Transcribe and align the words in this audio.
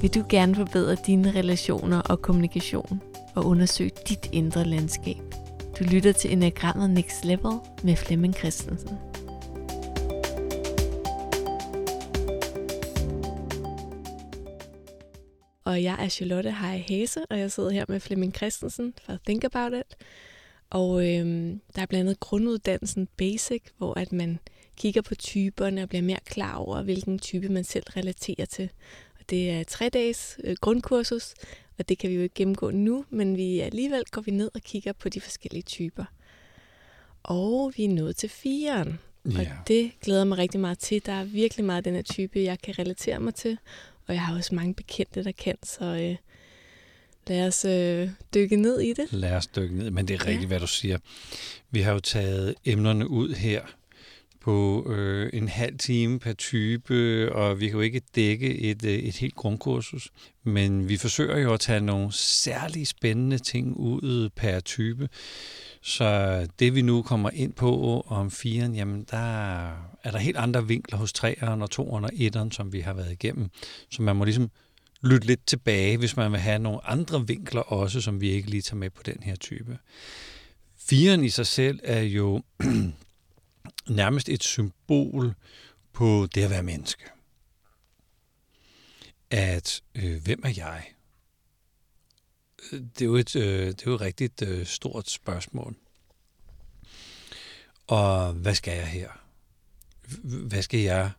Vil 0.00 0.14
du 0.14 0.24
gerne 0.28 0.54
forbedre 0.54 0.96
dine 1.06 1.30
relationer 1.30 2.00
og 2.00 2.22
kommunikation 2.22 3.02
og 3.34 3.46
undersøge 3.46 3.90
dit 4.08 4.28
indre 4.32 4.64
landskab? 4.64 5.16
Du 5.78 5.84
lytter 5.84 6.12
til 6.12 6.32
Enagrammet 6.32 6.90
Next 6.90 7.24
Level 7.24 7.58
med 7.84 7.96
Flemming 7.96 8.34
Christensen. 8.34 8.98
Og 15.64 15.82
jeg 15.82 15.96
er 16.04 16.08
Charlotte 16.08 16.50
Hej 16.50 16.84
Hase, 16.88 17.20
og 17.30 17.38
jeg 17.38 17.52
sidder 17.52 17.70
her 17.70 17.84
med 17.88 18.00
Flemming 18.00 18.34
Christensen 18.36 18.94
fra 19.02 19.16
Think 19.26 19.44
About 19.44 19.72
It. 19.72 19.96
Og 20.70 21.08
øhm, 21.08 21.60
der 21.76 21.82
er 21.82 21.86
blandt 21.86 22.08
andet 22.08 22.20
grunduddannelsen 22.20 23.08
Basic, 23.16 23.62
hvor 23.78 23.98
at 23.98 24.12
man 24.12 24.38
kigger 24.76 25.02
på 25.02 25.14
typerne 25.14 25.82
og 25.82 25.88
bliver 25.88 26.02
mere 26.02 26.18
klar 26.26 26.56
over, 26.56 26.82
hvilken 26.82 27.18
type 27.18 27.48
man 27.48 27.64
selv 27.64 27.84
relaterer 27.96 28.44
til. 28.44 28.70
Det 29.30 29.50
er 29.50 29.64
tre 29.64 29.88
dages 29.88 30.38
øh, 30.44 30.56
grundkursus, 30.60 31.34
og 31.78 31.88
det 31.88 31.98
kan 31.98 32.10
vi 32.10 32.14
jo 32.14 32.22
ikke 32.22 32.34
gennemgå 32.34 32.70
nu, 32.70 33.04
men 33.10 33.36
vi 33.36 33.60
alligevel 33.60 34.04
går 34.10 34.20
vi 34.20 34.30
ned 34.30 34.50
og 34.54 34.60
kigger 34.60 34.92
på 34.92 35.08
de 35.08 35.20
forskellige 35.20 35.62
typer. 35.62 36.04
Og 37.22 37.72
vi 37.76 37.84
er 37.84 37.88
nået 37.88 38.16
til 38.16 38.28
firen. 38.28 38.98
Ja. 39.24 39.40
Og 39.40 39.46
det 39.68 39.90
glæder 40.00 40.24
mig 40.24 40.38
rigtig 40.38 40.60
meget 40.60 40.78
til. 40.78 41.06
Der 41.06 41.12
er 41.12 41.24
virkelig 41.24 41.64
meget 41.64 41.76
af 41.76 41.84
den 41.84 41.94
her 41.94 42.02
type, 42.02 42.42
jeg 42.42 42.58
kan 42.58 42.78
relatere 42.78 43.20
mig 43.20 43.34
til. 43.34 43.58
Og 44.06 44.14
jeg 44.14 44.22
har 44.22 44.36
også 44.36 44.54
mange 44.54 44.74
bekendte, 44.74 45.24
der 45.24 45.32
kan, 45.32 45.56
så 45.62 45.84
øh, 45.84 46.16
lad 47.26 47.46
os 47.46 47.64
øh, 47.64 48.10
dykke 48.34 48.56
ned 48.56 48.80
i 48.80 48.92
det. 48.92 49.12
Lad 49.12 49.32
os 49.32 49.46
dykke 49.46 49.76
ned, 49.76 49.90
men 49.90 50.08
det 50.08 50.14
er 50.14 50.26
rigtigt, 50.26 50.42
ja. 50.42 50.46
hvad 50.46 50.60
du 50.60 50.66
siger. 50.66 50.98
Vi 51.70 51.80
har 51.80 51.92
jo 51.92 52.00
taget 52.00 52.54
emnerne 52.64 53.08
ud 53.08 53.34
her 53.34 53.62
på 54.40 54.86
øh, 54.92 55.30
en 55.32 55.48
halv 55.48 55.78
time 55.78 56.18
per 56.18 56.32
type, 56.32 57.28
og 57.32 57.60
vi 57.60 57.66
kan 57.66 57.74
jo 57.74 57.80
ikke 57.80 58.02
dække 58.14 58.58
et, 58.58 58.84
øh, 58.84 58.92
et 58.92 59.16
helt 59.16 59.34
grundkursus, 59.34 60.12
men 60.44 60.88
vi 60.88 60.96
forsøger 60.96 61.38
jo 61.38 61.52
at 61.52 61.60
tage 61.60 61.80
nogle 61.80 62.12
særlig 62.12 62.86
spændende 62.86 63.38
ting 63.38 63.76
ud 63.76 64.28
per 64.28 64.60
type. 64.60 65.08
Så 65.82 66.46
det 66.58 66.74
vi 66.74 66.82
nu 66.82 67.02
kommer 67.02 67.30
ind 67.32 67.52
på 67.52 68.00
om 68.06 68.30
firen, 68.30 68.74
jamen 68.74 69.06
der 69.10 69.66
er 70.04 70.10
der 70.10 70.18
helt 70.18 70.36
andre 70.36 70.66
vinkler 70.66 70.98
hos 70.98 71.12
træeren 71.12 71.62
og 71.62 71.70
toeren 71.70 72.04
og 72.04 72.10
etteren, 72.14 72.52
som 72.52 72.72
vi 72.72 72.80
har 72.80 72.94
været 72.94 73.12
igennem. 73.12 73.48
Så 73.90 74.02
man 74.02 74.16
må 74.16 74.24
ligesom 74.24 74.50
lytte 75.02 75.26
lidt 75.26 75.46
tilbage, 75.46 75.96
hvis 75.96 76.16
man 76.16 76.32
vil 76.32 76.40
have 76.40 76.58
nogle 76.58 76.86
andre 76.86 77.26
vinkler 77.26 77.62
også, 77.62 78.00
som 78.00 78.20
vi 78.20 78.30
ikke 78.30 78.50
lige 78.50 78.62
tager 78.62 78.76
med 78.76 78.90
på 78.90 79.02
den 79.02 79.22
her 79.22 79.36
type. 79.36 79.78
Firen 80.78 81.24
i 81.24 81.28
sig 81.28 81.46
selv 81.46 81.80
er 81.82 82.00
jo 82.02 82.42
nærmest 83.88 84.28
et 84.28 84.42
symbol 84.42 85.34
på 85.92 86.28
det 86.34 86.42
at 86.42 86.50
være 86.50 86.62
menneske. 86.62 87.04
At 89.30 89.82
øh, 89.94 90.22
hvem 90.22 90.40
er 90.44 90.52
jeg? 90.56 90.84
Øh, 92.72 92.80
det 92.80 93.02
er 93.02 93.06
jo 93.06 93.14
et, 93.14 93.36
øh, 93.36 93.66
det 93.66 93.80
er 93.80 93.90
jo 93.90 93.94
et 93.94 94.00
rigtigt 94.00 94.42
øh, 94.42 94.66
stort 94.66 95.10
spørgsmål. 95.10 95.76
Og 97.86 98.32
hvad 98.32 98.54
skal 98.54 98.76
jeg 98.76 98.88
her? 98.88 99.08
Hvad 100.22 100.62
skal 100.62 100.80
jeg? 100.80 101.10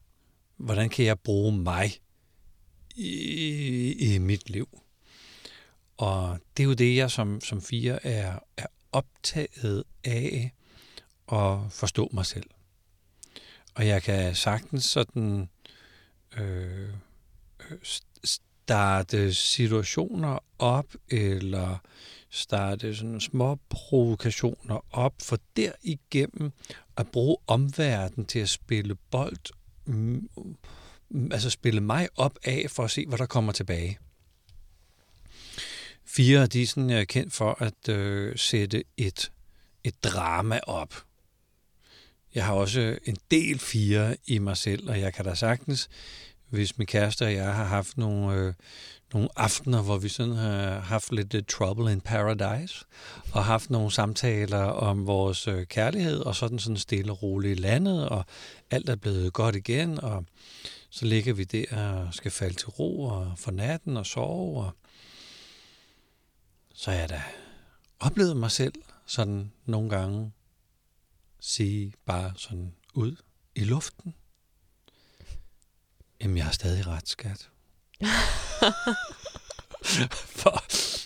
Hvordan 0.58 0.90
kan 0.90 1.06
jeg 1.06 1.20
bruge 1.20 1.58
mig 1.58 1.92
i, 2.96 4.14
i 4.14 4.18
mit 4.18 4.50
liv? 4.50 4.82
Og 5.98 6.40
det 6.58 6.64
er 6.64 6.68
jo 6.68 6.74
det, 6.74 6.96
jeg 6.96 7.12
som, 7.12 7.42
som 7.42 7.62
fire 7.62 8.06
er, 8.06 8.40
er 8.58 8.66
optaget 8.92 9.84
af 10.04 10.54
at 11.32 11.72
forstå 11.72 12.10
mig 12.14 12.26
selv. 12.26 12.50
Og 13.76 13.88
jeg 13.88 14.04
kan 14.04 14.36
sagtens 14.36 14.86
sådan 14.86 15.50
øh, 16.38 16.90
starte 18.24 19.34
situationer 19.34 20.40
op, 20.60 20.86
eller 21.10 21.78
starte 22.30 22.96
sådan 22.96 23.22
små 23.22 23.60
provokationer 23.70 24.86
op, 24.92 25.14
for 25.22 25.38
derigennem 25.58 26.52
at 26.98 27.12
bruge 27.12 27.38
omverdenen 27.48 28.26
til 28.26 28.40
at 28.40 28.50
spille 28.50 28.96
bold, 28.96 29.54
altså 31.32 31.50
spille 31.50 31.82
mig 31.82 32.10
op 32.16 32.40
af, 32.44 32.66
for 32.70 32.84
at 32.84 32.92
se, 32.92 33.06
hvad 33.08 33.18
der 33.18 33.26
kommer 33.26 33.52
tilbage. 33.52 34.00
Fire 36.06 36.48
de 36.48 36.62
er 36.62 37.06
kendt 37.06 37.34
for 37.34 37.64
at 37.64 37.90
øh, 37.90 38.38
sætte 38.38 38.84
et, 38.98 39.32
et 39.84 40.04
drama 40.04 40.60
op. 40.64 41.06
Jeg 42.36 42.46
har 42.46 42.54
også 42.54 42.98
en 43.06 43.18
del 43.32 43.60
fire 43.60 44.16
i 44.28 44.40
mig 44.40 44.58
selv, 44.58 44.90
og 44.90 45.00
jeg 45.00 45.14
kan 45.14 45.26
da 45.26 45.36
sagtens, 45.36 45.90
hvis 46.50 46.78
min 46.78 46.88
kæreste 46.88 47.26
og 47.26 47.34
jeg 47.34 47.56
har 47.56 47.66
haft 47.66 47.98
nogle, 47.98 48.36
øh, 48.36 48.54
nogle 49.14 49.30
aftener, 49.36 49.82
hvor 49.82 49.98
vi 49.98 50.10
sådan 50.10 50.36
har 50.36 50.80
haft 50.80 51.12
lidt 51.12 51.34
uh, 51.34 51.42
trouble 51.48 51.92
in 51.92 52.02
paradise, 52.02 52.86
og 53.32 53.46
haft 53.46 53.70
nogle 53.70 53.92
samtaler 53.92 54.64
om 54.64 55.08
vores 55.08 55.48
øh, 55.48 55.66
kærlighed, 55.66 56.20
og 56.20 56.36
sådan 56.36 56.60
sådan 56.60 56.78
stille 56.78 57.12
og 57.12 57.24
roligt 57.24 57.60
landet, 57.60 58.10
og 58.10 58.26
alt 58.72 58.90
er 58.90 58.96
blevet 58.96 59.34
godt 59.34 59.56
igen, 59.56 60.00
og 60.00 60.26
så 60.90 61.06
ligger 61.06 61.34
vi 61.34 61.44
der 61.44 61.94
og 61.94 62.14
skal 62.14 62.32
falde 62.32 62.56
til 62.56 62.68
ro 62.68 63.04
og 63.04 63.34
for 63.38 63.52
natten 63.52 63.98
og 63.98 64.06
sove, 64.06 64.64
og 64.64 64.72
så 66.74 66.92
er 66.92 66.96
jeg 66.96 67.10
da 67.10 67.22
oplevet 68.00 68.38
mig 68.38 68.52
selv 68.52 68.74
sådan 69.06 69.52
nogle 69.66 69.90
gange 69.90 70.32
sige 71.42 71.94
bare 72.06 72.34
sådan 72.38 72.74
ud 72.94 73.16
i 73.56 73.64
luften, 73.64 74.14
jamen 76.22 76.38
jeg 76.38 76.46
har 76.46 76.52
stadig 76.52 76.88
ret, 76.88 77.10
skat. 77.10 77.50
for, 80.42 80.64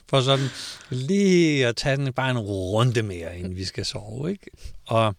for 0.09 0.22
sådan 0.22 0.47
lige 0.90 1.68
at 1.68 1.75
tage 1.75 1.97
den 1.97 2.13
bare 2.13 2.31
en 2.31 2.40
runde 2.40 3.03
mere, 3.03 3.40
inden 3.40 3.56
vi 3.56 3.66
skal 3.66 3.85
sove. 3.85 4.31
Ikke? 4.31 4.51
Og, 4.88 5.16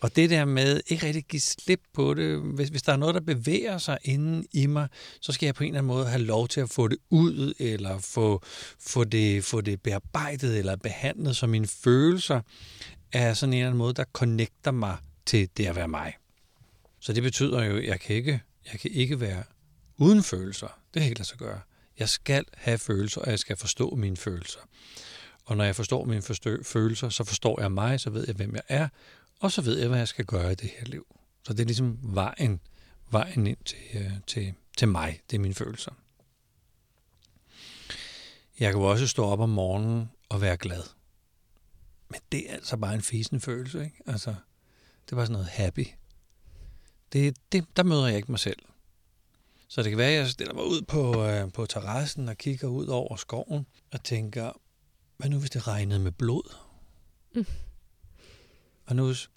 og 0.00 0.16
det 0.16 0.30
der 0.30 0.44
med 0.44 0.80
ikke 0.86 1.06
rigtig 1.06 1.24
give 1.24 1.40
slip 1.40 1.80
på 1.94 2.14
det, 2.14 2.40
hvis, 2.40 2.68
hvis 2.68 2.82
der 2.82 2.92
er 2.92 2.96
noget, 2.96 3.14
der 3.14 3.20
bevæger 3.20 3.78
sig 3.78 3.98
inden 4.04 4.46
i 4.52 4.66
mig, 4.66 4.88
så 5.20 5.32
skal 5.32 5.46
jeg 5.46 5.54
på 5.54 5.64
en 5.64 5.68
eller 5.68 5.78
anden 5.78 5.88
måde 5.88 6.06
have 6.06 6.22
lov 6.22 6.48
til 6.48 6.60
at 6.60 6.70
få 6.70 6.88
det 6.88 6.98
ud, 7.10 7.54
eller 7.58 7.98
få, 7.98 8.42
få, 8.80 9.04
det, 9.04 9.44
få 9.44 9.60
det 9.60 9.82
bearbejdet 9.82 10.58
eller 10.58 10.76
behandlet, 10.76 11.36
så 11.36 11.46
mine 11.46 11.66
følelser 11.66 12.40
er 13.12 13.34
sådan 13.34 13.52
en 13.52 13.58
eller 13.58 13.66
anden 13.66 13.78
måde, 13.78 13.94
der 13.94 14.04
connecter 14.12 14.70
mig 14.70 14.96
til 15.26 15.50
det 15.56 15.66
at 15.66 15.76
være 15.76 15.88
mig. 15.88 16.16
Så 17.00 17.12
det 17.12 17.22
betyder 17.22 17.64
jo, 17.64 17.76
at 17.76 17.84
jeg 17.84 18.00
kan 18.00 18.16
ikke, 18.16 18.40
jeg 18.72 18.80
kan 18.80 18.90
ikke 18.90 19.20
være 19.20 19.42
uden 19.96 20.22
følelser. 20.22 20.80
Det 20.94 21.00
kan 21.00 21.08
ikke 21.08 21.18
lade 21.18 21.28
sig 21.28 21.38
gøre. 21.38 21.60
Jeg 21.98 22.08
skal 22.08 22.44
have 22.54 22.78
følelser, 22.78 23.20
og 23.20 23.30
jeg 23.30 23.38
skal 23.38 23.56
forstå 23.56 23.94
mine 23.94 24.16
følelser. 24.16 24.60
Og 25.44 25.56
når 25.56 25.64
jeg 25.64 25.76
forstår 25.76 26.04
mine 26.04 26.22
følelser, 26.64 27.08
så 27.08 27.24
forstår 27.24 27.60
jeg 27.60 27.72
mig, 27.72 28.00
så 28.00 28.10
ved 28.10 28.24
jeg, 28.26 28.34
hvem 28.34 28.54
jeg 28.54 28.62
er, 28.68 28.88
og 29.40 29.52
så 29.52 29.62
ved 29.62 29.78
jeg, 29.78 29.88
hvad 29.88 29.98
jeg 29.98 30.08
skal 30.08 30.24
gøre 30.24 30.52
i 30.52 30.54
det 30.54 30.70
her 30.78 30.86
liv. 30.86 31.06
Så 31.46 31.52
det 31.52 31.60
er 31.60 31.66
ligesom 31.66 31.98
vejen, 32.02 32.60
vejen 33.10 33.46
ind 33.46 33.58
til, 33.64 33.78
øh, 33.94 34.12
til, 34.26 34.54
til 34.76 34.88
mig. 34.88 35.20
Det 35.30 35.36
er 35.36 35.40
mine 35.40 35.54
følelser. 35.54 35.92
Jeg 38.60 38.72
kan 38.72 38.80
jo 38.80 38.90
også 38.90 39.06
stå 39.06 39.24
op 39.24 39.40
om 39.40 39.48
morgenen 39.48 40.10
og 40.28 40.40
være 40.40 40.56
glad. 40.56 40.82
Men 42.10 42.20
det 42.32 42.50
er 42.50 42.54
altså 42.54 42.76
bare 42.76 42.94
en 42.94 43.02
fisen 43.02 43.40
følelse, 43.40 43.84
ikke? 43.84 44.02
Altså, 44.06 44.34
det 45.10 45.16
var 45.16 45.24
sådan 45.24 45.32
noget 45.32 45.48
happy. 45.48 45.86
Det, 47.12 47.36
det, 47.52 47.76
der 47.76 47.82
møder 47.82 48.06
jeg 48.06 48.16
ikke 48.16 48.32
mig 48.32 48.38
selv. 48.38 48.62
Så 49.68 49.82
det 49.82 49.90
kan 49.90 49.98
være, 49.98 50.10
at 50.10 50.18
jeg 50.18 50.28
stiller 50.28 50.54
mig 50.54 50.64
ud 50.64 50.82
på, 50.82 51.24
øh, 51.24 51.52
på 51.52 51.66
terrassen 51.66 52.28
og 52.28 52.36
kigger 52.36 52.68
ud 52.68 52.86
over 52.86 53.16
skoven 53.16 53.66
og 53.92 54.04
tænker, 54.04 54.52
hvad 55.16 55.30
nu 55.30 55.38
hvis 55.38 55.50
det 55.50 55.66
regnede 55.66 56.00
med 56.00 56.12
blod? 56.12 56.54
Mm. 57.34 57.46
Hvad 58.84 58.96
nu 58.96 59.06
hvis 59.06 59.30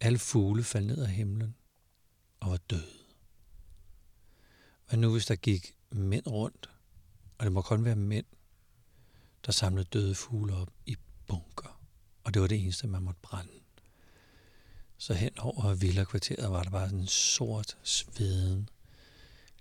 alle 0.00 0.18
fugle 0.18 0.64
faldt 0.64 0.86
ned 0.86 1.02
af 1.02 1.10
himlen 1.10 1.54
og 2.40 2.50
var 2.50 2.56
døde? 2.56 2.98
Hvad 4.88 4.98
nu 4.98 5.12
hvis 5.12 5.26
der 5.26 5.36
gik 5.36 5.74
mænd 5.90 6.26
rundt, 6.26 6.70
og 7.38 7.44
det 7.44 7.52
må 7.52 7.62
kun 7.62 7.84
være 7.84 7.96
mænd, 7.96 8.26
der 9.46 9.52
samlede 9.52 9.88
døde 9.92 10.14
fugle 10.14 10.54
op 10.54 10.70
i? 10.86 10.96
Og 12.28 12.34
det 12.34 12.42
var 12.42 12.48
det 12.48 12.60
eneste, 12.60 12.86
man 12.86 13.02
måtte 13.02 13.20
brænde. 13.22 13.52
Så 14.98 15.14
hen 15.14 15.38
over 15.38 15.74
villa-kvarteret 15.74 16.50
var 16.50 16.62
der 16.62 16.70
bare 16.70 16.86
sådan 16.86 17.00
en 17.00 17.06
sort, 17.06 17.76
sveden, 17.82 18.68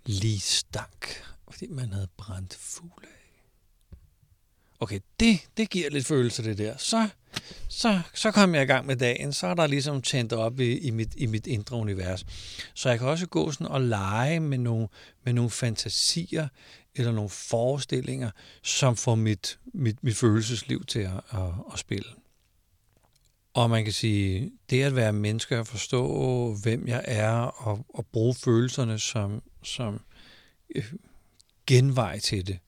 lige 0.06 0.40
stank, 0.40 1.24
fordi 1.50 1.68
man 1.68 1.94
havde 1.94 2.08
brændt 2.18 2.56
fugle 2.56 3.08
af. 3.08 3.98
Okay, 4.80 5.00
det, 5.20 5.40
det 5.58 5.70
giver 5.70 5.90
lidt 5.90 6.06
følelse, 6.06 6.44
det 6.44 6.58
der. 6.58 6.78
Så, 6.78 7.10
så, 7.70 8.02
så 8.14 8.32
kom 8.32 8.56
jeg 8.56 8.64
i 8.64 8.66
gang 8.66 8.86
med 8.86 8.96
dagen, 8.96 9.34
så 9.34 9.48
er 9.48 9.54
der 9.54 9.68
ligesom 9.68 10.02
tændt 10.02 10.34
op 10.34 10.60
i, 10.60 10.78
i, 10.78 10.92
mit, 10.92 11.16
i 11.16 11.26
mit 11.26 11.48
indre 11.48 11.78
univers. 11.78 12.26
Så 12.74 12.90
jeg 12.90 13.00
kan 13.00 13.08
også 13.08 13.28
gå 13.28 13.52
sådan 13.52 13.68
og 13.68 13.82
lege 13.82 14.40
med 14.40 14.58
nogle, 14.58 14.88
med 15.24 15.34
nogle 15.34 15.50
fantasier 15.50 16.48
eller 16.96 17.12
nogle 17.12 17.30
forestillinger, 17.30 18.32
som 18.62 18.96
får 18.96 19.16
mit, 19.16 19.60
mit, 19.74 20.04
mit 20.04 20.18
følelsesliv 20.18 20.86
til 20.86 21.00
at, 21.00 21.22
at, 21.32 21.54
at 21.74 21.80
spille. 21.80 22.10
Og 23.58 23.70
man 23.70 23.84
kan 23.84 23.94
sige, 23.94 24.52
det 24.70 24.84
at 24.84 24.96
være 24.96 25.14
menneske 25.14 25.60
og 25.60 25.68
forstå, 25.68 26.54
hvem 26.64 26.88
jeg 26.88 27.02
er, 27.06 27.32
og, 27.38 27.86
og 27.90 28.06
bruge 28.06 28.36
følelserne 28.36 29.00
som, 29.00 29.44
som 29.64 30.02
øh, 30.76 30.94
genvej 31.68 32.20
til 32.20 32.48
det. 32.48 32.60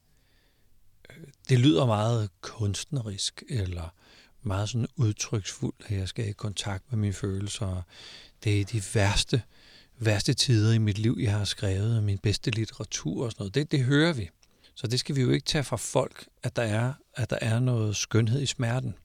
Øh, 1.10 1.28
det 1.50 1.60
lyder 1.60 1.86
meget 1.86 2.30
kunstnerisk, 2.42 3.44
eller 3.50 3.94
meget 4.42 4.70
sådan 4.70 4.88
udtryksfuldt, 4.96 5.86
at 5.88 5.98
jeg 5.98 6.08
skal 6.08 6.30
i 6.30 6.32
kontakt 6.32 6.84
med 6.92 7.00
mine 7.00 7.14
følelser. 7.14 7.82
Det 8.44 8.62
er 8.62 8.66
de 8.66 8.82
værste, 8.94 9.42
værste 10.00 10.34
tider 10.34 10.74
i 10.74 10.78
mit 10.78 10.98
liv, 10.98 11.18
jeg 11.20 11.32
har 11.32 11.46
skrevet, 11.46 12.04
min 12.04 12.18
bedste 12.18 12.52
litteratur 12.52 13.26
og 13.26 13.32
sådan 13.32 13.42
noget. 13.42 13.56
Det, 13.56 13.72
det 13.72 13.84
hører 13.84 14.14
vi. 14.14 14.30
Så 14.76 14.88
det 14.88 15.00
skal 15.00 15.16
vi 15.16 15.22
jo 15.22 15.30
ikke 15.30 15.46
tage 15.46 15.64
fra 15.64 15.78
folk, 15.78 16.28
at 16.44 16.56
der 16.56 16.64
er, 16.64 16.94
at 17.16 17.30
der 17.30 17.38
er 17.42 17.60
noget 17.60 17.96
skønhed 17.96 18.42
i 18.42 18.46
smerten. 18.46 18.96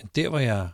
Men 0.00 0.10
der, 0.14 0.28
hvor 0.28 0.38
jeg, 0.38 0.68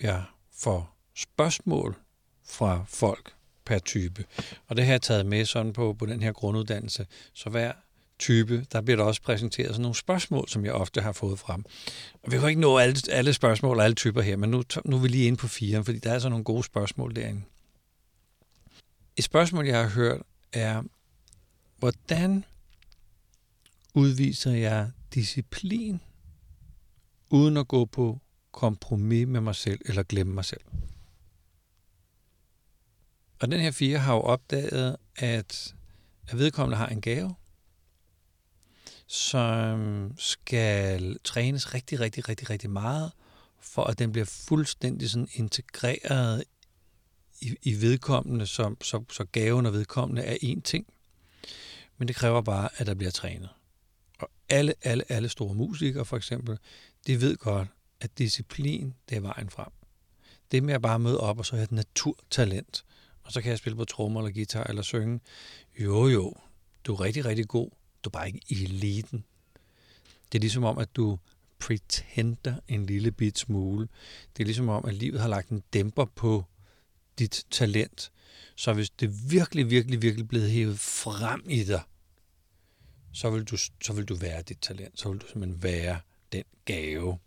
jeg 0.00 0.24
får 0.52 0.96
spørgsmål 1.14 1.96
fra 2.44 2.84
folk 2.88 3.34
per 3.64 3.78
type, 3.78 4.24
og 4.66 4.76
det 4.76 4.84
har 4.84 4.92
jeg 4.92 5.02
taget 5.02 5.26
med 5.26 5.44
sådan 5.44 5.72
på, 5.72 5.92
på 5.98 6.06
den 6.06 6.22
her 6.22 6.32
grunduddannelse, 6.32 7.06
så 7.34 7.50
hver 7.50 7.72
type, 8.18 8.66
der 8.72 8.80
bliver 8.80 8.96
der 8.96 9.04
også 9.04 9.22
præsenteret 9.22 9.68
sådan 9.68 9.82
nogle 9.82 9.94
spørgsmål, 9.94 10.48
som 10.48 10.64
jeg 10.64 10.72
ofte 10.72 11.00
har 11.00 11.12
fået 11.12 11.38
frem. 11.38 11.64
Og 12.22 12.32
vi 12.32 12.38
kan 12.38 12.48
ikke 12.48 12.60
nå 12.60 12.78
alle, 12.78 12.96
alle 13.10 13.32
spørgsmål 13.32 13.78
og 13.78 13.84
alle 13.84 13.94
typer 13.94 14.22
her, 14.22 14.36
men 14.36 14.50
nu, 14.50 14.62
nu 14.84 14.96
er 14.96 15.00
vi 15.00 15.08
lige 15.08 15.26
inde 15.26 15.36
på 15.36 15.48
fire, 15.48 15.84
fordi 15.84 15.98
der 15.98 16.12
er 16.12 16.18
så 16.18 16.28
nogle 16.28 16.44
gode 16.44 16.64
spørgsmål 16.64 17.16
derinde. 17.16 17.42
Et 19.16 19.24
spørgsmål, 19.24 19.66
jeg 19.66 19.80
har 19.80 19.88
hørt, 19.88 20.22
er, 20.52 20.82
hvordan 21.78 22.44
udviser 23.94 24.52
jeg 24.52 24.90
disciplin, 25.14 26.00
uden 27.30 27.56
at 27.56 27.68
gå 27.68 27.84
på 27.84 28.20
kompromis 28.52 29.26
med 29.26 29.40
mig 29.40 29.54
selv 29.54 29.80
eller 29.84 30.02
glemme 30.02 30.34
mig 30.34 30.44
selv. 30.44 30.60
Og 33.40 33.50
den 33.50 33.60
her 33.60 33.70
fire 33.70 33.98
har 33.98 34.14
jo 34.14 34.20
opdaget, 34.20 34.96
at 35.16 35.74
vedkommende 36.32 36.76
har 36.76 36.86
en 36.86 37.00
gave, 37.00 37.34
som 39.06 40.12
skal 40.18 41.18
trænes 41.24 41.74
rigtig, 41.74 42.00
rigtig, 42.00 42.28
rigtig, 42.28 42.50
rigtig 42.50 42.70
meget, 42.70 43.12
for 43.60 43.84
at 43.84 43.98
den 43.98 44.12
bliver 44.12 44.24
fuldstændig 44.24 45.10
sådan 45.10 45.28
integreret 45.32 46.44
i, 47.40 47.56
i 47.62 47.80
vedkommende, 47.80 48.46
så, 48.46 48.74
så, 48.82 49.04
så 49.10 49.24
gaven 49.24 49.66
og 49.66 49.72
vedkommende 49.72 50.22
er 50.22 50.36
én 50.42 50.60
ting. 50.60 50.86
Men 51.98 52.08
det 52.08 52.16
kræver 52.16 52.42
bare, 52.42 52.68
at 52.76 52.86
der 52.86 52.94
bliver 52.94 53.10
trænet. 53.10 53.48
Og 54.20 54.30
alle, 54.48 54.74
alle, 54.82 55.12
alle 55.12 55.28
store 55.28 55.54
musikere 55.54 56.04
for 56.04 56.16
eksempel, 56.16 56.58
de 57.06 57.20
ved 57.20 57.36
godt, 57.36 57.68
at 58.00 58.18
disciplin, 58.18 58.94
det 59.08 59.16
er 59.16 59.20
vejen 59.20 59.50
frem. 59.50 59.72
Det 60.50 60.62
med 60.62 60.74
at 60.74 60.82
bare 60.82 60.98
møde 60.98 61.20
op, 61.20 61.38
og 61.38 61.46
så 61.46 61.56
have 61.56 61.64
et 61.64 61.72
naturtalent, 61.72 62.84
og 63.22 63.32
så 63.32 63.42
kan 63.42 63.50
jeg 63.50 63.58
spille 63.58 63.76
på 63.76 63.84
trommer 63.84 64.20
eller 64.20 64.34
guitar 64.34 64.64
eller 64.64 64.82
synge. 64.82 65.20
Jo, 65.78 66.08
jo, 66.08 66.34
du 66.84 66.94
er 66.94 67.00
rigtig, 67.00 67.24
rigtig 67.24 67.48
god. 67.48 67.70
Du 68.04 68.08
er 68.08 68.10
bare 68.10 68.26
ikke 68.26 68.40
i 68.48 68.64
eliten. 68.64 69.24
Det 70.32 70.38
er 70.38 70.40
ligesom 70.40 70.64
om, 70.64 70.78
at 70.78 70.96
du 70.96 71.18
pretender 71.58 72.54
en 72.68 72.86
lille 72.86 73.12
bit 73.12 73.38
smule. 73.38 73.88
Det 74.36 74.42
er 74.42 74.46
ligesom 74.46 74.68
om, 74.68 74.84
at 74.84 74.94
livet 74.94 75.20
har 75.20 75.28
lagt 75.28 75.48
en 75.48 75.62
dæmper 75.72 76.04
på 76.04 76.44
dit 77.18 77.46
talent. 77.50 78.12
Så 78.56 78.72
hvis 78.72 78.90
det 78.90 79.30
virkelig, 79.30 79.70
virkelig, 79.70 80.02
virkelig 80.02 80.28
blevet 80.28 80.50
hævet 80.50 80.78
frem 80.78 81.42
i 81.48 81.64
dig, 81.64 81.82
så 83.12 83.30
vil 83.30 83.44
du, 83.44 83.56
så 83.56 83.92
vil 83.92 84.04
du 84.04 84.14
være 84.14 84.42
dit 84.42 84.58
talent. 84.60 85.00
Så 85.00 85.10
vil 85.10 85.20
du 85.20 85.26
simpelthen 85.26 85.62
være 85.62 86.00
den 86.32 86.44
gave. 86.64 87.18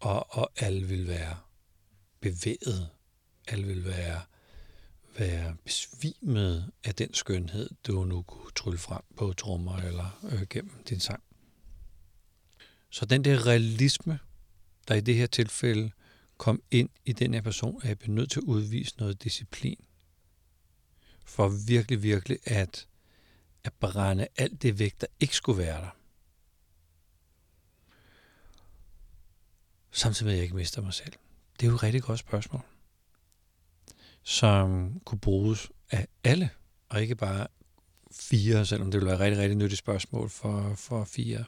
Og, 0.00 0.26
og 0.36 0.52
alle 0.56 0.86
vil 0.88 1.08
være 1.08 1.36
bevæget. 2.20 2.88
Alle 3.48 3.66
vil 3.66 3.84
være, 3.84 4.22
være 5.18 5.56
besvimet 5.64 6.72
af 6.84 6.94
den 6.94 7.14
skønhed, 7.14 7.70
du 7.86 8.04
nu 8.04 8.22
kunne 8.22 8.52
trylle 8.56 8.78
frem 8.78 9.02
på 9.16 9.32
trommer 9.32 9.76
eller 9.76 10.20
øh, 10.32 10.46
gennem 10.50 10.82
din 10.88 11.00
sang. 11.00 11.22
Så 12.90 13.06
den 13.06 13.24
der 13.24 13.46
realisme, 13.46 14.18
der 14.88 14.94
i 14.94 15.00
det 15.00 15.14
her 15.14 15.26
tilfælde 15.26 15.90
kom 16.36 16.62
ind 16.70 16.88
i 17.04 17.12
den 17.12 17.34
her 17.34 17.40
person, 17.40 17.80
at 17.82 17.88
jeg 17.88 17.98
bliver 17.98 18.14
nødt 18.14 18.30
til 18.30 18.40
at 18.40 18.44
udvise 18.44 18.94
noget 18.98 19.22
disciplin. 19.22 19.84
For 21.24 21.48
virkelig, 21.48 22.02
virkelig 22.02 22.38
at 22.44 22.86
at 23.66 23.72
brænde 23.72 24.26
alt 24.36 24.62
det 24.62 24.78
væk, 24.78 25.00
der 25.00 25.06
ikke 25.20 25.36
skulle 25.36 25.58
være 25.58 25.80
der. 25.80 25.96
Samtidig 29.90 30.26
med, 30.26 30.32
at 30.32 30.36
jeg 30.36 30.42
ikke 30.42 30.56
mister 30.56 30.82
mig 30.82 30.94
selv. 30.94 31.12
Det 31.60 31.66
er 31.66 31.70
jo 31.70 31.74
et 31.74 31.82
rigtig 31.82 32.02
godt 32.02 32.18
spørgsmål, 32.18 32.62
som 34.22 35.00
kunne 35.04 35.18
bruges 35.18 35.70
af 35.90 36.06
alle, 36.24 36.50
og 36.88 37.02
ikke 37.02 37.14
bare 37.14 37.46
fire, 38.12 38.66
selvom 38.66 38.90
det 38.90 39.00
ville 39.00 39.06
være 39.06 39.16
et 39.16 39.20
rigtig, 39.20 39.38
rigtig 39.38 39.56
nyttigt 39.56 39.78
spørgsmål 39.78 40.30
for, 40.30 40.74
for 40.74 41.04
fire. 41.04 41.44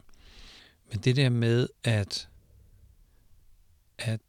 Men 0.91 0.99
det 0.99 1.17
der 1.17 1.29
med 1.29 1.69
at, 1.85 2.29
at 3.99 4.20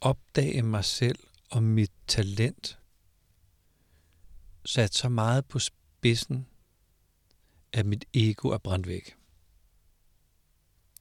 opdage 0.00 0.62
mig 0.62 0.84
selv 0.84 1.18
og 1.50 1.62
mit 1.62 1.92
talent 2.06 2.78
sat 4.64 4.94
så 4.94 5.08
meget 5.08 5.44
på 5.46 5.58
spidsen, 5.58 6.46
at 7.74 7.86
mit 7.86 8.04
ego 8.14 8.48
er 8.48 8.58
brændt 8.58 8.88
væk. 8.88 9.16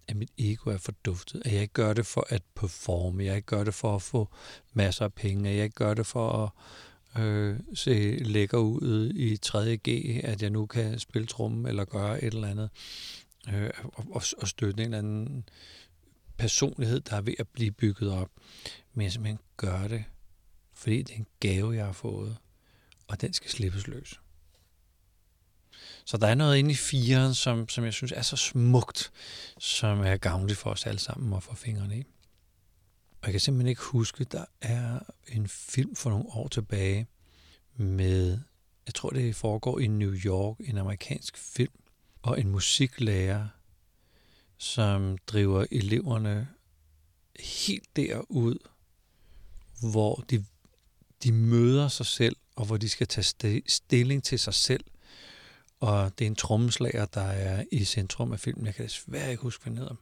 At 0.08 0.16
mit 0.16 0.32
ego 0.38 0.70
er 0.70 0.78
forduftet. 0.78 1.42
At 1.46 1.54
jeg 1.54 1.62
ikke 1.62 1.74
gør 1.74 1.94
det 1.94 2.06
for 2.06 2.28
at 2.30 2.44
performe. 2.56 3.24
Jeg 3.24 3.36
ikke 3.36 3.46
gør 3.46 3.64
det 3.64 3.74
for 3.74 3.96
at 3.96 4.02
få 4.02 4.30
masser 4.74 5.06
af 5.06 5.14
penge. 5.14 5.50
At 5.50 5.56
jeg 5.56 5.64
ikke 5.64 5.76
gør 5.76 5.94
det 5.94 6.06
for 6.06 6.56
at 7.16 7.22
øh, 7.24 7.60
se 7.74 8.18
lækker 8.24 8.58
ud 8.58 9.10
i 9.10 9.38
3G. 9.46 9.90
At 10.28 10.42
jeg 10.42 10.50
nu 10.50 10.66
kan 10.66 11.00
spille 11.00 11.28
trummen 11.28 11.66
eller 11.66 11.86
gøre 11.86 12.24
et 12.24 12.34
eller 12.34 12.48
andet. 12.48 12.70
Øh, 13.54 13.70
og, 13.94 14.24
og 14.38 14.48
støtte 14.48 14.84
en 14.84 14.94
eller 14.94 14.98
anden 14.98 15.50
personlighed, 16.38 17.00
der 17.00 17.16
er 17.16 17.22
ved 17.22 17.34
at 17.40 17.48
blive 17.48 17.72
bygget 17.72 18.12
op. 18.12 18.30
Men 18.94 19.04
jeg 19.04 19.12
simpelthen 19.12 19.40
gør 19.58 19.88
det, 19.88 20.04
fordi 20.74 21.02
det 21.02 21.14
er 21.14 21.18
en 21.18 21.28
gave, 21.40 21.76
jeg 21.76 21.86
har 21.86 21.94
fået. 21.94 22.38
Og 23.08 23.22
den 23.22 23.34
skal 23.34 23.50
slippes 23.50 23.88
løs. 23.88 24.23
Så 26.06 26.18
der 26.18 26.28
er 26.28 26.36
noget 26.36 26.58
inde 26.58 26.72
i 26.72 26.76
firen, 26.76 27.34
som, 27.34 27.70
som 27.70 27.84
jeg 27.84 27.94
synes 27.94 28.12
er 28.12 28.22
så 28.22 28.36
smukt, 28.36 29.12
som 29.60 30.00
er 30.00 30.18
gavnligt 30.18 30.60
for 30.60 30.70
os 30.70 30.86
alle 30.86 31.00
sammen 31.00 31.34
at 31.34 31.44
få 31.44 31.56
fingrene 31.56 31.98
i. 31.98 32.04
Og 33.22 33.28
jeg 33.28 33.32
kan 33.32 33.40
simpelthen 33.40 33.70
ikke 33.70 33.82
huske, 33.82 34.24
der 34.24 34.46
er 34.62 35.00
en 35.28 35.48
film 35.48 35.96
for 35.96 36.10
nogle 36.10 36.26
år 36.28 36.48
tilbage 36.48 37.08
med, 37.76 38.40
jeg 38.86 38.94
tror 38.94 39.10
det 39.10 39.36
foregår 39.36 39.80
i 39.80 39.88
New 39.88 40.14
York, 40.14 40.58
en 40.60 40.78
amerikansk 40.78 41.38
film, 41.38 41.74
og 42.22 42.40
en 42.40 42.50
musiklærer, 42.50 43.48
som 44.58 45.18
driver 45.28 45.66
eleverne 45.72 46.48
helt 47.40 47.96
derud, 47.96 48.58
hvor 49.92 50.24
de, 50.30 50.46
de 51.24 51.32
møder 51.32 51.88
sig 51.88 52.06
selv, 52.06 52.36
og 52.56 52.66
hvor 52.66 52.78
de 52.78 52.90
skal 52.90 53.08
tage 53.08 53.64
stilling 53.68 54.24
til 54.24 54.40
sig 54.40 54.54
selv, 54.54 54.84
og 55.84 56.20
det 56.20 56.26
er 56.26 56.30
en 56.30 56.36
trommeslager, 56.36 57.06
der 57.06 57.22
er 57.22 57.64
i 57.72 57.84
centrum 57.84 58.32
af 58.32 58.40
filmen. 58.40 58.66
Jeg 58.66 58.76
kan 58.76 58.86
desværre 58.86 59.32
ikke 59.32 59.44
huske, 59.44 59.64
hvad 59.64 59.72
den 59.72 59.78
hedder. 59.78 59.96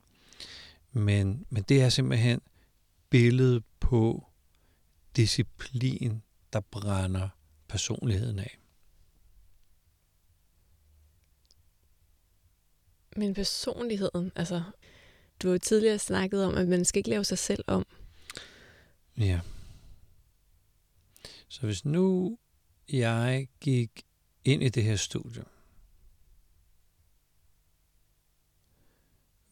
Men, 0.91 1.45
men 1.49 1.63
det 1.63 1.81
er 1.81 1.89
simpelthen 1.89 2.41
billedet 3.09 3.63
på 3.79 4.27
disciplin, 5.15 6.21
der 6.53 6.59
brænder 6.59 7.29
personligheden 7.67 8.39
af. 8.39 8.57
Men 13.15 13.33
personligheden, 13.33 14.31
altså, 14.35 14.63
du 15.41 15.47
har 15.47 15.51
jo 15.53 15.59
tidligere 15.59 15.99
snakket 15.99 16.45
om, 16.45 16.57
at 16.57 16.67
man 16.67 16.85
skal 16.85 16.99
ikke 16.99 17.09
lave 17.09 17.23
sig 17.23 17.37
selv 17.37 17.63
om. 17.67 17.85
Ja. 19.17 19.39
Så 21.47 21.61
hvis 21.61 21.85
nu 21.85 22.37
jeg 22.89 23.47
gik 23.59 24.05
ind 24.45 24.63
i 24.63 24.69
det 24.69 24.83
her 24.83 24.95
studie, 24.95 25.43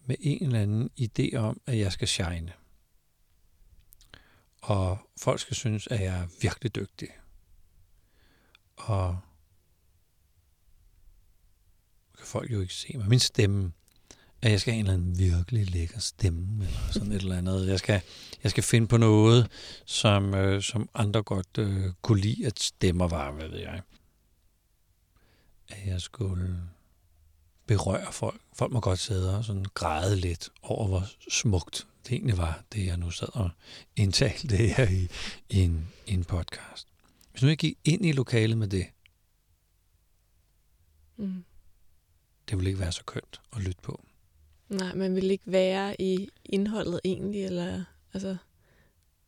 med 0.10 0.16
en 0.20 0.44
eller 0.44 0.62
anden 0.62 0.90
idé 1.00 1.36
om, 1.36 1.62
at 1.66 1.78
jeg 1.78 1.92
skal 1.92 2.08
shine. 2.08 2.54
Og 4.62 4.98
folk 5.18 5.40
skal 5.40 5.56
synes, 5.56 5.88
at 5.88 6.02
jeg 6.02 6.20
er 6.22 6.28
virkelig 6.42 6.76
dygtig. 6.76 7.08
Og 8.76 9.20
kan 12.18 12.26
folk 12.28 12.52
jo 12.52 12.62
ikke 12.62 12.74
se 12.74 12.98
mig. 12.98 13.10
Min 13.10 13.20
stemme, 13.20 13.72
at 14.42 14.52
jeg 14.52 14.62
skal 14.62 14.74
have 14.74 14.80
en 14.80 14.86
eller 14.86 14.94
anden 14.94 15.20
virkelig 15.20 15.70
lækker 15.70 16.00
stemme, 16.00 16.66
eller 16.66 16.92
sådan 16.92 17.12
et 17.12 17.22
eller 17.22 17.38
andet. 17.38 17.68
Jeg 17.68 17.80
skal, 17.80 18.02
jeg 18.44 18.52
skal 18.52 18.64
finde 18.64 18.88
på 18.88 18.98
noget, 18.98 19.52
som, 19.86 20.34
øh, 20.34 20.62
som 20.62 20.90
andre 20.94 21.24
godt 21.24 21.58
øh, 21.58 21.94
kunne 22.02 22.22
lide, 22.22 22.46
at 22.46 22.60
stemmer 22.60 23.08
var, 23.08 23.32
hvad 23.32 23.48
ved 23.48 23.60
jeg. 23.60 23.82
At 25.70 25.88
jeg 25.88 26.02
skulle 26.02 26.60
berører 27.70 28.12
folk. 28.12 28.42
Folk 28.54 28.72
må 28.74 28.80
godt 28.80 29.00
sidde 29.00 29.38
og 29.38 29.46
sådan 29.46 29.66
græde 29.74 30.16
lidt 30.16 30.50
over, 30.62 30.88
hvor 30.88 31.04
smukt 31.32 31.88
det 32.04 32.12
egentlig 32.12 32.38
var, 32.38 32.64
det 32.74 32.86
jeg 32.86 32.98
nu 32.98 33.12
sad 33.12 33.36
og 33.36 33.50
indtalte 33.96 34.58
her 34.58 34.90
i, 34.90 35.08
i, 35.50 35.60
en, 35.60 35.88
i 36.08 36.14
en 36.14 36.24
podcast. 36.24 36.88
Hvis 37.32 37.42
nu 37.42 37.48
jeg 37.48 37.58
gik 37.58 37.78
ind 37.84 38.06
i 38.06 38.12
lokalet 38.12 38.58
med 38.58 38.68
det, 38.68 38.86
mm. 41.18 41.44
det 42.50 42.58
vil 42.58 42.68
ikke 42.68 42.80
være 42.80 42.92
så 42.92 43.04
kønt 43.04 43.42
at 43.56 43.62
lytte 43.62 43.82
på. 43.82 44.04
Nej, 44.70 44.96
man 44.96 45.16
vil 45.16 45.32
ikke 45.32 45.52
være 45.52 46.02
i 46.02 46.30
indholdet 46.46 47.00
egentlig, 47.04 47.46
eller 47.46 47.84
altså... 48.14 48.38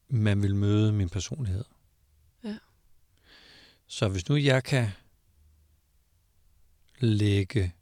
Man 0.07 0.41
vil 0.41 0.55
møde 0.55 0.93
min 0.93 1.09
personlighed. 1.09 1.65
Ja. 2.43 2.57
Så 3.87 4.07
hvis 4.07 4.29
nu 4.29 4.35
jeg 4.35 4.63
kan 4.63 4.89
lægge 6.99 7.73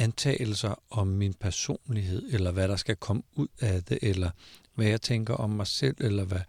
antagelser 0.00 0.82
om 0.90 1.06
min 1.06 1.34
personlighed, 1.34 2.32
eller 2.32 2.50
hvad 2.50 2.68
der 2.68 2.76
skal 2.76 2.96
komme 2.96 3.22
ud 3.32 3.48
af 3.60 3.84
det, 3.84 3.98
eller 4.02 4.30
hvad 4.74 4.86
jeg 4.86 5.00
tænker 5.00 5.34
om 5.34 5.50
mig 5.50 5.66
selv, 5.66 5.96
eller 6.00 6.24
hvad 6.24 6.40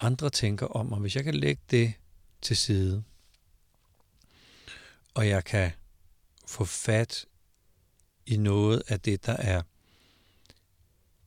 andre 0.00 0.30
tænker 0.30 0.66
om 0.66 0.86
mig. 0.86 0.98
Hvis 0.98 1.16
jeg 1.16 1.24
kan 1.24 1.34
lægge 1.34 1.62
det 1.70 1.92
til 2.42 2.56
side, 2.56 3.04
og 5.14 5.28
jeg 5.28 5.44
kan 5.44 5.70
få 6.46 6.64
fat 6.64 7.26
i 8.26 8.36
noget 8.36 8.82
af 8.88 9.00
det, 9.00 9.26
der 9.26 9.36
er 9.36 9.62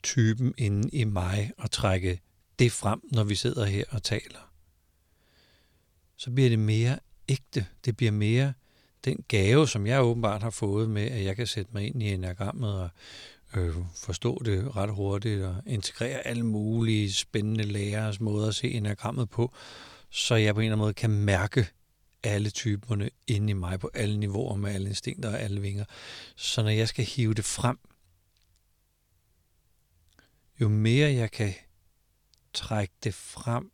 typen 0.04 0.54
inde 0.58 0.90
i 0.90 1.04
mig, 1.04 1.52
og 1.58 1.72
trække 1.72 2.22
det 2.60 2.72
frem, 2.72 3.02
når 3.12 3.24
vi 3.24 3.36
sidder 3.36 3.66
her 3.66 3.84
og 3.90 4.04
taler, 4.04 4.52
så 6.18 6.32
bliver 6.32 6.50
det 6.50 6.60
mere 6.60 7.00
ægte. 7.30 7.66
Det 7.86 7.98
bliver 7.98 8.12
mere 8.12 8.54
den 9.06 9.24
gave, 9.28 9.68
som 9.68 9.88
jeg 9.88 10.04
åbenbart 10.04 10.44
har 10.44 10.50
fået 10.50 10.90
med, 10.90 11.04
at 11.04 11.24
jeg 11.24 11.36
kan 11.36 11.48
sætte 11.48 11.72
mig 11.74 11.88
ind 11.88 12.04
i 12.04 12.14
enagrammet 12.14 12.74
og 12.82 12.90
øh, 13.56 13.76
forstå 13.96 14.42
det 14.46 14.76
ret 14.76 14.94
hurtigt 14.94 15.44
og 15.44 15.56
integrere 15.66 16.28
alle 16.28 16.44
mulige 16.46 17.14
spændende 17.14 17.64
lærers 17.64 18.20
måder 18.20 18.48
at 18.48 18.56
se 18.56 18.72
enagrammet 18.72 19.30
på, 19.30 19.54
så 20.10 20.36
jeg 20.36 20.56
på 20.56 20.60
en 20.60 20.66
eller 20.66 20.76
anden 20.76 20.84
måde 20.84 20.94
kan 20.94 21.10
mærke 21.10 21.68
alle 22.24 22.50
typerne 22.50 23.10
inde 23.28 23.50
i 23.50 23.54
mig 23.54 23.80
på 23.80 23.90
alle 23.94 24.18
niveauer 24.18 24.56
med 24.56 24.72
alle 24.72 24.90
instinkter 24.90 25.30
og 25.30 25.42
alle 25.42 25.62
vinger. 25.62 25.86
Så 26.36 26.64
når 26.64 26.70
jeg 26.70 26.88
skal 26.88 27.06
hive 27.06 27.34
det 27.34 27.46
frem, 27.46 27.78
jo 30.62 30.70
mere 30.70 31.14
jeg 31.14 31.32
kan 31.32 31.54
trække 32.54 32.94
det 33.04 33.14
frem, 33.14 33.72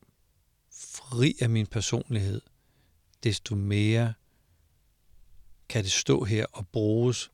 fri 0.71 1.35
af 1.41 1.49
min 1.49 1.67
personlighed, 1.67 2.41
desto 3.23 3.55
mere 3.55 4.13
kan 5.71 5.83
det 5.83 5.91
stå 5.91 6.23
her 6.23 6.45
og 6.51 6.67
bruges 6.67 7.31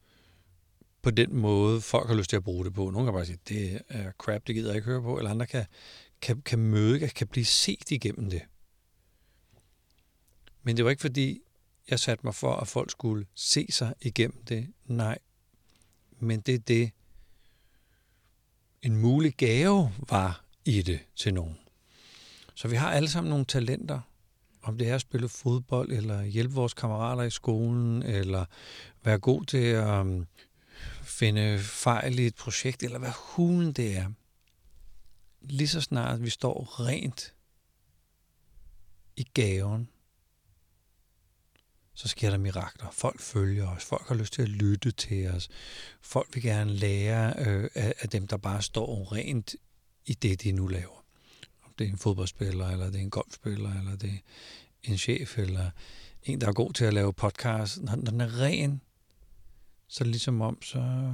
på 1.02 1.12
den 1.12 1.36
måde, 1.36 1.82
folk 1.82 2.08
har 2.08 2.16
lyst 2.16 2.30
til 2.30 2.38
at 2.38 2.44
bruge 2.44 2.66
det 2.66 2.74
på. 2.74 2.90
Nogle 2.90 3.08
kan 3.08 3.14
bare 3.14 3.26
sige, 3.26 3.40
det 3.48 3.82
er 3.90 4.12
crap, 4.12 4.48
det 4.48 4.56
gider 4.56 4.70
jeg 4.70 4.76
ikke 4.76 4.86
høre 4.86 5.02
på, 5.02 5.18
eller 5.18 5.32
andre 5.32 5.46
kan, 5.46 5.66
kan, 6.22 6.42
kan 6.42 6.60
møde, 6.60 7.08
kan 7.10 7.28
blive 7.28 7.46
set 7.46 7.92
igennem 7.92 8.30
det. 8.30 8.42
Men 10.64 10.78
det 10.78 10.86
var 10.86 10.92
ikke 10.92 11.02
fordi, 11.02 11.42
jeg 11.90 12.00
satte 12.00 12.26
mig 12.26 12.36
for, 12.36 12.54
at 12.56 12.68
folk 12.68 12.92
skulle 12.92 13.26
se 13.36 13.68
sig 13.70 13.94
igennem 14.02 14.44
det. 14.44 14.74
Nej. 14.86 15.18
Men 16.20 16.40
det 16.40 16.56
er 16.56 16.60
det, 16.60 16.92
en 18.82 18.98
mulig 18.98 19.34
gave 19.34 19.94
var 20.10 20.44
i 20.66 20.82
det 20.82 21.00
til 21.16 21.34
nogen. 21.34 21.58
Så 22.56 22.68
vi 22.68 22.76
har 22.76 22.92
alle 22.92 23.10
sammen 23.10 23.30
nogle 23.30 23.46
talenter, 23.46 24.02
om 24.68 24.78
det 24.78 24.90
er 24.90 24.96
at 24.96 25.02
spille 25.02 25.30
fodbold, 25.30 25.92
eller 25.92 26.24
hjælpe 26.24 26.56
vores 26.56 26.74
kammerater 26.74 27.24
i 27.24 27.30
skolen, 27.30 28.04
eller 28.04 28.46
være 29.04 29.20
god 29.20 29.46
til 29.46 29.58
at 29.58 30.00
um, 30.00 30.26
finde 31.02 31.60
fejl 31.60 32.20
i 32.20 32.26
et 32.26 32.36
projekt, 32.36 32.84
eller 32.84 33.00
hvad 33.00 33.12
hulen 33.36 33.74
det 33.74 33.98
er. 33.98 34.12
Lige 35.42 35.68
så 35.68 35.82
snart 35.82 36.24
vi 36.24 36.30
står 36.30 36.86
rent 36.88 37.34
i 39.18 39.24
gaven, 39.34 39.90
så 41.94 42.08
sker 42.08 42.30
der 42.30 42.38
mirakler. 42.38 42.92
Folk 42.92 43.20
følger 43.22 43.68
os, 43.68 43.86
folk 43.86 44.08
har 44.08 44.16
lyst 44.16 44.34
til 44.34 44.42
at 44.42 44.50
lytte 44.50 44.92
til 44.92 45.28
os, 45.28 45.50
folk 46.02 46.36
vil 46.36 46.44
gerne 46.44 46.74
lære 46.74 47.34
øh, 47.38 47.70
af, 47.76 47.94
af 48.00 48.10
dem, 48.10 48.28
der 48.28 48.38
bare 48.38 48.62
står 48.62 49.12
rent 49.12 49.56
i 50.06 50.14
det, 50.14 50.44
de 50.44 50.52
nu 50.52 50.68
laver. 50.68 51.07
Det 51.78 51.88
er 51.88 51.92
en 51.92 51.98
fodboldspiller, 51.98 52.68
eller 52.68 52.86
det 52.86 52.96
er 52.96 53.04
en 53.04 53.10
golfspiller, 53.10 53.80
eller 53.80 53.96
det 53.96 54.10
er 54.10 54.20
en 54.84 54.98
chef, 54.98 55.38
eller 55.38 55.70
en, 56.24 56.42
der 56.42 56.48
er 56.48 56.54
god 56.54 56.74
til 56.74 56.86
at 56.86 56.94
lave 56.94 57.14
podcast. 57.14 57.82
Når, 57.82 57.96
når 57.96 58.12
den 58.12 58.22
er 58.22 58.40
ren, 58.42 58.82
så 59.88 60.04
er 60.04 60.06
det 60.06 60.12
ligesom 60.12 60.42
om, 60.42 60.62
så 60.62 61.14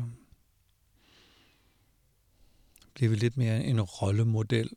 bliver 2.94 3.10
vi 3.10 3.16
lidt 3.16 3.38
mere 3.38 3.64
en 3.64 3.82
rollemodel 3.82 4.70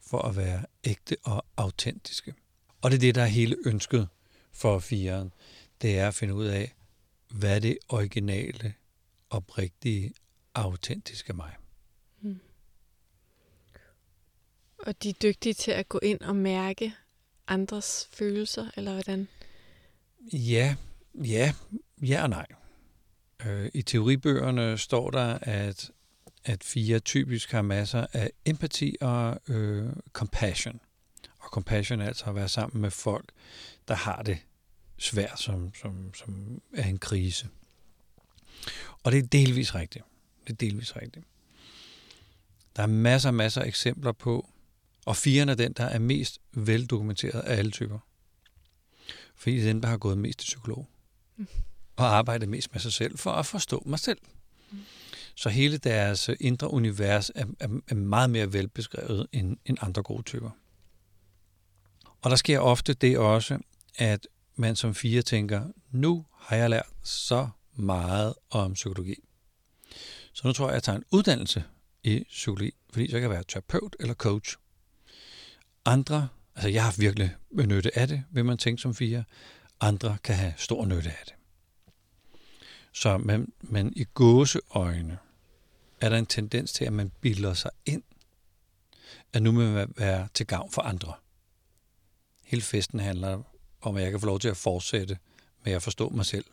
for 0.00 0.18
at 0.22 0.36
være 0.36 0.66
ægte 0.84 1.16
og 1.22 1.44
autentiske. 1.56 2.34
Og 2.82 2.90
det 2.90 2.96
er 2.96 3.00
det, 3.00 3.14
der 3.14 3.22
er 3.22 3.26
hele 3.26 3.56
ønsket 3.66 4.08
for 4.52 4.78
firen. 4.78 5.32
Det 5.82 5.98
er 5.98 6.08
at 6.08 6.14
finde 6.14 6.34
ud 6.34 6.44
af, 6.44 6.74
hvad 7.30 7.60
det 7.60 7.78
originale, 7.88 8.74
oprigtige, 9.30 10.12
autentiske 10.54 11.32
mig. 11.32 11.56
Hmm. 12.20 12.40
Og 14.86 15.02
de 15.02 15.08
er 15.08 15.14
dygtige 15.22 15.54
til 15.54 15.70
at 15.70 15.88
gå 15.88 15.98
ind 16.02 16.20
og 16.20 16.36
mærke 16.36 16.94
andres 17.48 18.08
følelser, 18.12 18.70
eller 18.76 18.92
hvordan? 18.92 19.28
Ja, 20.32 20.76
ja, 21.14 21.54
ja 22.02 22.22
og 22.22 22.30
nej. 22.30 22.46
Øh, 23.46 23.70
I 23.74 23.82
teoribøgerne 23.82 24.78
står 24.78 25.10
der, 25.10 25.38
at, 25.42 25.90
at 26.44 26.64
fire 26.64 26.98
typisk 26.98 27.52
har 27.52 27.62
masser 27.62 28.06
af 28.12 28.30
empati 28.44 28.96
og 29.00 29.40
øh, 29.48 29.92
compassion. 30.12 30.80
Og 31.38 31.48
compassion 31.48 32.00
er 32.00 32.06
altså 32.06 32.24
at 32.24 32.34
være 32.34 32.48
sammen 32.48 32.82
med 32.82 32.90
folk, 32.90 33.32
der 33.88 33.94
har 33.94 34.22
det 34.22 34.38
svært, 34.98 35.40
som, 35.40 35.74
som, 35.74 36.14
som 36.14 36.60
er 36.74 36.88
en 36.88 36.98
krise. 36.98 37.48
Og 39.02 39.12
det 39.12 39.18
er 39.18 39.26
delvis 39.26 39.74
rigtigt. 39.74 40.04
Det 40.46 40.52
er 40.52 40.56
delvis 40.56 40.96
rigtigt. 40.96 41.26
Der 42.76 42.82
er 42.82 42.86
masser 42.86 43.28
og 43.28 43.34
masser 43.34 43.62
af 43.62 43.66
eksempler 43.66 44.12
på, 44.12 44.48
og 45.06 45.16
firen 45.16 45.48
er 45.48 45.54
den, 45.54 45.72
der 45.72 45.84
er 45.84 45.98
mest 45.98 46.40
veldokumenteret 46.52 47.40
af 47.40 47.58
alle 47.58 47.70
typer. 47.70 47.98
Fordi 49.36 49.56
det 49.56 49.62
er 49.62 49.72
den, 49.72 49.82
der 49.82 49.88
har 49.88 49.96
gået 49.96 50.18
mest 50.18 50.38
til 50.38 50.46
psykolog. 50.46 50.88
Mm. 51.36 51.46
Og 51.96 52.16
arbejdet 52.16 52.48
mest 52.48 52.72
med 52.72 52.80
sig 52.80 52.92
selv 52.92 53.18
for 53.18 53.30
at 53.30 53.46
forstå 53.46 53.82
mig 53.86 53.98
selv. 53.98 54.18
Mm. 54.70 54.78
Så 55.34 55.48
hele 55.48 55.78
deres 55.78 56.30
indre 56.40 56.70
univers 56.70 57.30
er, 57.34 57.46
er, 57.60 57.68
er 57.88 57.94
meget 57.94 58.30
mere 58.30 58.52
velbeskrevet 58.52 59.26
end, 59.32 59.56
end 59.66 59.78
andre 59.80 60.02
gode 60.02 60.22
typer. 60.22 60.50
Og 62.22 62.30
der 62.30 62.36
sker 62.36 62.58
ofte 62.58 62.94
det 62.94 63.18
også, 63.18 63.58
at 63.96 64.26
man 64.56 64.76
som 64.76 64.94
fire 64.94 65.22
tænker, 65.22 65.66
nu 65.90 66.26
har 66.32 66.56
jeg 66.56 66.70
lært 66.70 66.88
så 67.02 67.48
meget 67.74 68.34
om 68.50 68.72
psykologi. 68.72 69.14
Så 70.32 70.46
nu 70.46 70.52
tror 70.52 70.64
jeg, 70.66 70.70
at 70.70 70.74
jeg 70.74 70.82
tager 70.82 70.96
en 70.96 71.04
uddannelse 71.10 71.64
i 72.02 72.24
psykologi, 72.28 72.70
fordi 72.92 73.06
så 73.06 73.12
kan 73.12 73.22
jeg 73.22 73.30
være 73.30 73.44
terapeut 73.48 73.96
eller 74.00 74.14
coach. 74.14 74.56
Andre, 75.84 76.28
altså 76.54 76.68
jeg 76.68 76.84
har 76.84 76.94
virkelig 76.98 77.36
nytte 77.52 77.98
af 77.98 78.08
det, 78.08 78.24
vil 78.30 78.44
man 78.44 78.58
tænke 78.58 78.82
som 78.82 78.94
fire. 78.94 79.24
Andre 79.80 80.16
kan 80.24 80.34
have 80.34 80.54
stor 80.56 80.86
nytte 80.86 81.10
af 81.10 81.22
det. 81.24 81.34
Så 82.92 83.18
man, 83.18 83.52
man 83.60 83.92
i 83.96 84.04
gåseøjne 84.14 85.18
er 86.00 86.08
der 86.08 86.16
en 86.16 86.26
tendens 86.26 86.72
til, 86.72 86.84
at 86.84 86.92
man 86.92 87.12
bilder 87.20 87.54
sig 87.54 87.70
ind, 87.86 88.02
at 89.32 89.42
nu 89.42 89.52
vil 89.52 89.68
man 89.68 89.94
være 89.96 90.28
til 90.34 90.46
gavn 90.46 90.70
for 90.70 90.82
andre. 90.82 91.12
Hele 92.44 92.62
festen 92.62 93.00
handler 93.00 93.42
om, 93.80 93.96
at 93.96 94.02
jeg 94.02 94.10
kan 94.10 94.20
få 94.20 94.26
lov 94.26 94.40
til 94.40 94.48
at 94.48 94.56
fortsætte 94.56 95.18
med 95.64 95.72
at 95.72 95.82
forstå 95.82 96.08
mig 96.08 96.26
selv. 96.26 96.44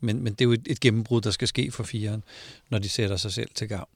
Men, 0.00 0.22
men 0.22 0.26
det 0.26 0.40
er 0.40 0.44
jo 0.44 0.52
et, 0.52 0.66
et 0.66 0.80
gennembrud, 0.80 1.20
der 1.20 1.30
skal 1.30 1.48
ske 1.48 1.70
for 1.70 1.82
firen, 1.82 2.22
når 2.68 2.78
de 2.78 2.88
sætter 2.88 3.16
sig 3.16 3.32
selv 3.32 3.50
til 3.54 3.68
gavn. 3.68 3.88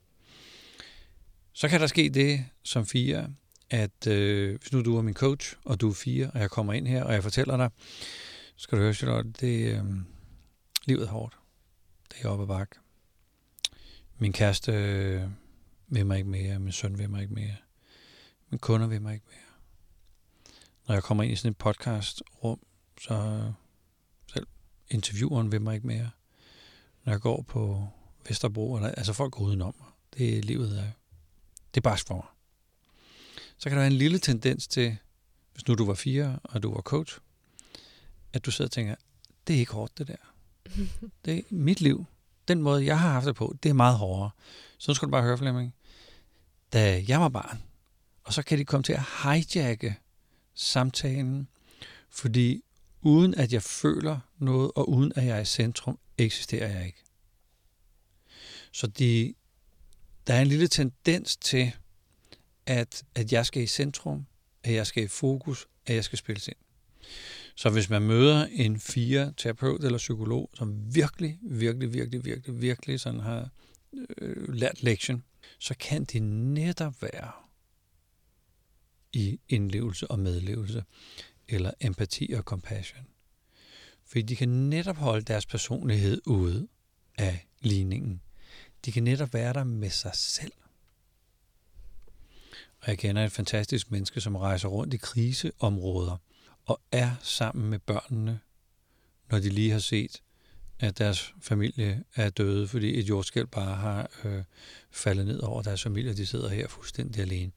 Så 1.53 1.69
kan 1.69 1.81
der 1.81 1.87
ske 1.87 2.09
det 2.09 2.45
som 2.63 2.87
fire, 2.87 3.31
at 3.71 4.07
øh, 4.07 4.61
hvis 4.61 4.73
nu 4.73 4.83
du 4.83 4.97
er 4.97 5.03
min 5.03 5.15
coach, 5.15 5.57
og 5.65 5.81
du 5.81 5.89
er 5.91 5.95
fire, 5.95 6.31
og 6.31 6.41
jeg 6.41 6.51
kommer 6.51 6.73
ind 6.73 6.87
her, 6.87 7.05
og 7.05 7.13
jeg 7.13 7.23
fortæller 7.23 7.57
dig, 7.57 7.71
så 8.57 8.63
skal 8.63 8.79
du 8.79 8.83
høre, 8.83 8.95
Charlotte, 8.95 9.31
det, 9.31 9.75
øh, 9.75 9.85
livet 10.85 11.03
er 11.03 11.11
hårdt. 11.11 11.39
Det 12.11 12.25
er 12.25 12.29
op 12.29 12.41
ad 12.41 12.47
bakke. 12.47 12.77
Min 14.19 14.33
kæreste 14.33 14.73
øh, 14.73 15.23
vil 15.89 16.07
mig 16.07 16.19
ikke 16.19 16.31
mere, 16.31 16.59
min 16.59 16.73
søn 16.73 16.99
vil 16.99 17.11
mig 17.11 17.23
ikke 17.23 17.35
mere, 17.35 17.57
min 18.51 18.59
kunder 18.59 18.87
vil 18.87 19.03
mig 19.03 19.15
ikke 19.15 19.27
mere. 19.29 19.39
Når 20.89 20.95
jeg 20.95 21.03
kommer 21.03 21.25
ind 21.25 21.33
i 21.33 21.37
sådan 21.37 21.51
et 21.51 21.57
podcast-rum, 21.57 22.61
så 23.01 23.53
selv 24.33 24.47
intervieweren 24.89 25.53
vil 25.53 25.61
mig 25.61 25.75
ikke 25.75 25.87
mere. 25.87 26.11
Når 27.05 27.13
jeg 27.13 27.21
går 27.21 27.43
på 27.43 27.89
Vesterbro, 28.29 28.77
eller, 28.77 28.89
altså 28.89 29.13
folk 29.13 29.33
går 29.33 29.45
udenom 29.45 29.75
mig. 29.79 29.89
Det 30.17 30.39
er 30.39 30.43
livet 30.43 30.79
er, 30.79 30.91
det 31.75 31.81
er 31.81 31.81
bare 31.81 31.99
for 32.07 32.15
mig 32.15 32.38
så 33.59 33.69
kan 33.69 33.77
der 33.77 33.83
være 33.83 33.93
en 33.93 33.99
lille 33.99 34.19
tendens 34.19 34.69
til, 34.69 34.97
hvis 35.53 35.69
nu 35.69 35.75
du 35.75 35.85
var 35.85 35.95
fire, 35.95 36.39
og 36.45 36.63
du 36.63 36.75
var 36.75 36.81
coach, 36.81 37.19
at 38.33 38.47
du 38.47 38.51
sidder 38.51 38.69
og 38.69 38.73
tænker, 38.73 38.95
det 39.47 39.57
er 39.57 39.61
ikke 39.61 39.73
hårdt 39.73 39.99
det 39.99 40.09
der. 40.09 40.17
Det 41.25 41.39
er 41.39 41.43
mit 41.51 41.81
liv. 41.81 42.05
Den 42.49 42.63
måde, 42.63 42.85
jeg 42.85 43.01
har 43.01 43.13
haft 43.13 43.27
det 43.27 43.35
på, 43.35 43.57
det 43.63 43.69
er 43.69 43.73
meget 43.73 43.97
hårdere. 43.97 44.31
Så 44.79 44.95
skal 44.95 45.07
du 45.07 45.11
bare 45.11 45.23
høre, 45.23 45.39
Flemming. 45.39 45.75
Da 46.73 47.05
jeg 47.09 47.21
var 47.21 47.29
barn, 47.29 47.63
og 48.25 48.33
så 48.33 48.43
kan 48.43 48.59
de 48.59 48.65
komme 48.65 48.83
til 48.83 48.93
at 48.93 49.03
hijacke 49.23 49.97
samtalen, 50.55 51.49
fordi 52.11 52.65
uden 53.03 53.35
at 53.35 53.53
jeg 53.53 53.63
føler 53.63 54.21
noget, 54.39 54.71
og 54.75 54.89
uden 54.89 55.13
at 55.17 55.27
jeg 55.27 55.37
er 55.37 55.41
i 55.41 55.45
centrum, 55.45 55.99
eksisterer 56.19 56.69
jeg 56.77 56.87
ikke. 56.87 57.03
Så 58.73 58.87
de, 58.87 59.35
der 60.27 60.35
er 60.35 60.41
en 60.41 60.47
lille 60.47 60.69
tendens 60.69 61.37
til, 61.37 61.73
at, 62.69 63.05
at 63.15 63.33
jeg 63.33 63.47
skal 63.47 63.63
i 63.63 63.67
centrum, 63.67 64.27
at 64.65 64.75
jeg 64.75 64.87
skal 64.87 65.05
i 65.05 65.09
fokus, 65.09 65.67
at 65.87 65.95
jeg 65.95 66.05
skal 66.05 66.19
spilles 66.19 66.49
ind. 66.49 66.57
Så 67.55 67.71
hvis 67.71 67.91
man 67.91 68.03
møder 68.03 68.47
en 68.47 68.81
fire 68.81 69.33
terapeut 69.37 69.85
eller 69.85 69.99
psykolog, 69.99 70.51
som 70.55 70.95
virkelig, 70.95 71.39
virkelig, 71.43 71.93
virkelig, 71.93 72.25
virkelig, 72.25 72.61
virkelig 72.61 73.01
sådan 73.01 73.21
har 73.21 73.51
øh, 74.19 74.55
lært 74.55 74.83
lektion, 74.83 75.25
så 75.59 75.75
kan 75.81 76.05
det 76.05 76.23
netop 76.23 77.03
være 77.03 77.33
i 79.13 79.41
indlevelse 79.49 80.11
og 80.11 80.19
medlevelse, 80.19 80.85
eller 81.49 81.71
empati 81.81 82.33
og 82.33 82.43
compassion. 82.43 83.07
Fordi 84.05 84.23
de 84.23 84.37
kan 84.37 84.49
netop 84.49 84.97
holde 84.97 85.25
deres 85.25 85.47
personlighed 85.47 86.21
ude 86.27 86.69
af 87.19 87.47
ligningen. 87.61 88.23
De 88.85 88.93
kan 88.93 89.03
netop 89.03 89.35
være 89.35 89.53
der 89.53 89.65
med 89.65 89.91
sig 89.91 90.13
selv. 90.15 90.53
Og 92.81 92.89
jeg 92.89 92.99
kender 92.99 93.25
et 93.25 93.33
fantastisk 93.33 93.91
menneske, 93.91 94.21
som 94.21 94.37
rejser 94.37 94.69
rundt 94.69 94.95
i 94.95 94.97
kriseområder 94.97 96.17
og 96.65 96.81
er 96.93 97.11
sammen 97.23 97.71
med 97.71 97.79
børnene, 97.79 98.41
når 99.31 99.39
de 99.39 99.49
lige 99.49 99.71
har 99.71 99.79
set, 99.79 100.23
at 100.81 100.99
deres 100.99 101.35
familie 101.41 102.05
er 102.15 102.31
døde, 102.31 102.69
fordi 102.69 102.99
et 102.99 103.09
jordskælv 103.09 103.47
bare 103.47 103.77
har 103.77 104.11
øh, 104.25 104.45
faldet 104.91 105.27
ned 105.27 105.41
over 105.41 105.63
deres 105.63 105.83
familie, 105.83 106.11
og 106.11 106.17
de 106.17 106.27
sidder 106.27 106.49
her 106.49 106.69
fuldstændig 106.69 107.23
alene. 107.23 107.53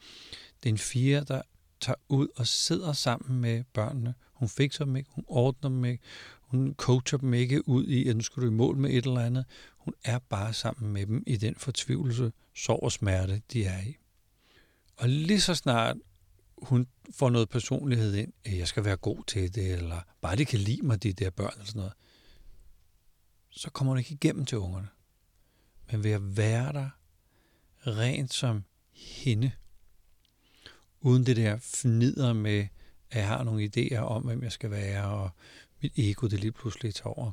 Det 0.63 0.69
er 0.69 0.73
en 0.73 0.77
fire, 0.77 1.23
der 1.23 1.41
tager 1.81 1.97
ud 2.09 2.27
og 2.35 2.47
sidder 2.47 2.93
sammen 2.93 3.41
med 3.41 3.63
børnene. 3.73 4.13
Hun 4.33 4.49
fikser 4.49 4.85
dem 4.85 4.95
ikke, 4.95 5.09
hun 5.13 5.25
ordner 5.27 5.69
dem 5.69 5.85
ikke, 5.85 6.03
hun 6.41 6.75
coacher 6.77 7.17
dem 7.17 7.33
ikke 7.33 7.67
ud 7.67 7.87
i, 7.87 8.07
at 8.07 8.15
nu 8.15 8.23
skal 8.23 8.43
du 8.43 8.47
i 8.47 8.51
mål 8.51 8.77
med 8.77 8.89
et 8.89 9.05
eller 9.05 9.19
andet. 9.19 9.45
Hun 9.77 9.93
er 10.03 10.19
bare 10.19 10.53
sammen 10.53 10.93
med 10.93 11.05
dem 11.05 11.23
i 11.27 11.37
den 11.37 11.55
fortvivlelse, 11.55 12.31
sorg 12.55 12.83
og 12.83 12.91
smerte, 12.91 13.41
de 13.53 13.65
er 13.65 13.81
i. 13.81 13.97
Og 15.01 15.09
lige 15.09 15.41
så 15.41 15.55
snart 15.55 15.97
hun 16.61 16.87
får 17.11 17.29
noget 17.29 17.49
personlighed 17.49 18.15
ind, 18.15 18.33
at 18.45 18.57
jeg 18.57 18.67
skal 18.67 18.85
være 18.85 18.95
god 18.95 19.23
til 19.27 19.55
det, 19.55 19.73
eller 19.73 20.01
bare 20.21 20.35
de 20.35 20.45
kan 20.45 20.59
lide 20.59 20.85
mig, 20.85 21.03
de 21.03 21.13
der 21.13 21.29
børn, 21.29 21.51
eller 21.53 21.65
sådan 21.65 21.79
noget, 21.79 21.93
så 23.49 23.69
kommer 23.69 23.91
hun 23.91 23.97
ikke 23.99 24.13
igennem 24.13 24.45
til 24.45 24.57
ungerne. 24.57 24.87
Men 25.91 26.03
ved 26.03 26.11
at 26.11 26.37
være 26.37 26.73
der 26.73 26.89
rent 27.87 28.33
som 28.33 28.63
hende, 28.93 29.51
uden 30.99 31.25
det 31.25 31.37
der 31.37 31.57
fnider 31.61 32.33
med, 32.33 32.67
at 33.11 33.19
jeg 33.19 33.27
har 33.27 33.43
nogle 33.43 33.71
idéer 33.75 33.99
om, 33.99 34.23
hvem 34.23 34.43
jeg 34.43 34.51
skal 34.51 34.71
være, 34.71 35.05
og 35.05 35.29
mit 35.81 35.93
ego, 35.97 36.27
det 36.27 36.39
lige 36.39 36.51
pludselig 36.51 36.95
tager 36.95 37.19
over. 37.19 37.31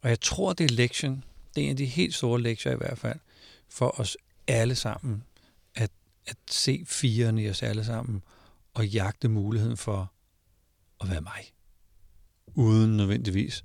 Og 0.00 0.08
jeg 0.08 0.20
tror, 0.20 0.52
det 0.52 0.70
er 0.70 0.74
lektion, 0.74 1.24
det 1.54 1.60
er 1.60 1.64
en 1.64 1.70
af 1.70 1.76
de 1.76 1.86
helt 1.86 2.14
store 2.14 2.42
lektier 2.42 2.72
i 2.72 2.76
hvert 2.76 2.98
fald, 2.98 3.18
for 3.68 4.00
os 4.00 4.16
alle 4.46 4.74
sammen, 4.74 5.24
at, 6.26 6.36
se 6.50 6.84
firene 6.86 7.42
i 7.42 7.50
os 7.50 7.62
alle 7.62 7.84
sammen, 7.84 8.22
og 8.74 8.88
jagte 8.88 9.28
muligheden 9.28 9.76
for 9.76 10.12
at 11.00 11.10
være 11.10 11.20
mig, 11.20 11.52
uden 12.54 12.96
nødvendigvis 12.96 13.64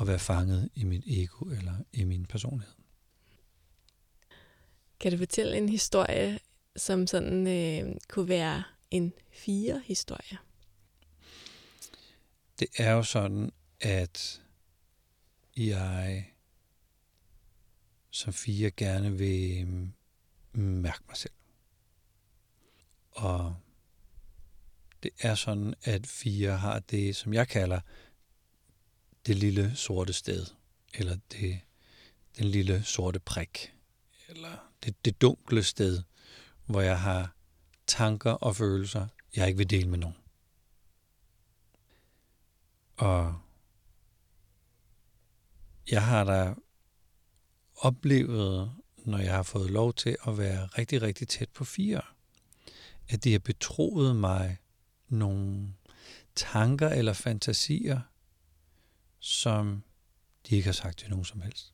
at 0.00 0.06
være 0.06 0.18
fanget 0.18 0.70
i 0.74 0.84
mit 0.84 1.04
ego 1.06 1.44
eller 1.44 1.74
i 1.92 2.04
min 2.04 2.26
personlighed. 2.26 2.74
Kan 5.00 5.12
du 5.12 5.18
fortælle 5.18 5.56
en 5.56 5.68
historie, 5.68 6.38
som 6.76 7.06
sådan 7.06 7.46
øh, 7.46 7.94
kunne 8.08 8.28
være 8.28 8.62
en 8.90 9.12
fire 9.30 9.82
historie? 9.84 10.38
Det 12.58 12.68
er 12.76 12.90
jo 12.90 13.02
sådan, 13.02 13.50
at 13.80 14.42
jeg 15.56 16.32
som 18.10 18.32
fire 18.32 18.70
gerne 18.70 19.18
vil 19.18 19.66
mærke 20.52 21.04
mig 21.08 21.16
selv. 21.16 21.32
Og 23.12 23.56
det 25.02 25.10
er 25.18 25.34
sådan, 25.34 25.74
at 25.82 26.06
fire 26.06 26.56
har 26.56 26.78
det, 26.78 27.16
som 27.16 27.34
jeg 27.34 27.48
kalder 27.48 27.80
det 29.26 29.36
lille 29.36 29.76
sorte 29.76 30.12
sted, 30.12 30.46
eller 30.94 31.16
det, 31.32 31.60
den 32.38 32.46
lille 32.46 32.84
sorte 32.84 33.20
prik, 33.20 33.74
eller 34.28 34.72
det, 34.84 35.04
det 35.04 35.20
dunkle 35.20 35.62
sted, 35.62 36.02
hvor 36.66 36.80
jeg 36.80 37.00
har 37.00 37.34
tanker 37.86 38.30
og 38.30 38.56
følelser, 38.56 39.06
jeg 39.36 39.46
ikke 39.46 39.58
vil 39.58 39.70
dele 39.70 39.88
med 39.88 39.98
nogen. 39.98 40.16
Og 42.96 43.40
jeg 45.90 46.06
har 46.06 46.24
da 46.24 46.54
oplevet, 47.76 48.72
når 48.96 49.18
jeg 49.18 49.34
har 49.34 49.42
fået 49.42 49.70
lov 49.70 49.94
til 49.94 50.16
at 50.26 50.38
være 50.38 50.66
rigtig, 50.66 51.02
rigtig 51.02 51.28
tæt 51.28 51.48
på 51.50 51.64
fire, 51.64 52.00
at 53.12 53.24
de 53.24 53.32
har 53.32 53.38
betroet 53.38 54.16
mig 54.16 54.58
nogle 55.08 55.74
tanker 56.34 56.88
eller 56.88 57.12
fantasier, 57.12 58.00
som 59.18 59.82
de 60.48 60.56
ikke 60.56 60.66
har 60.66 60.72
sagt 60.72 60.98
til 60.98 61.10
nogen 61.10 61.24
som 61.24 61.40
helst. 61.40 61.72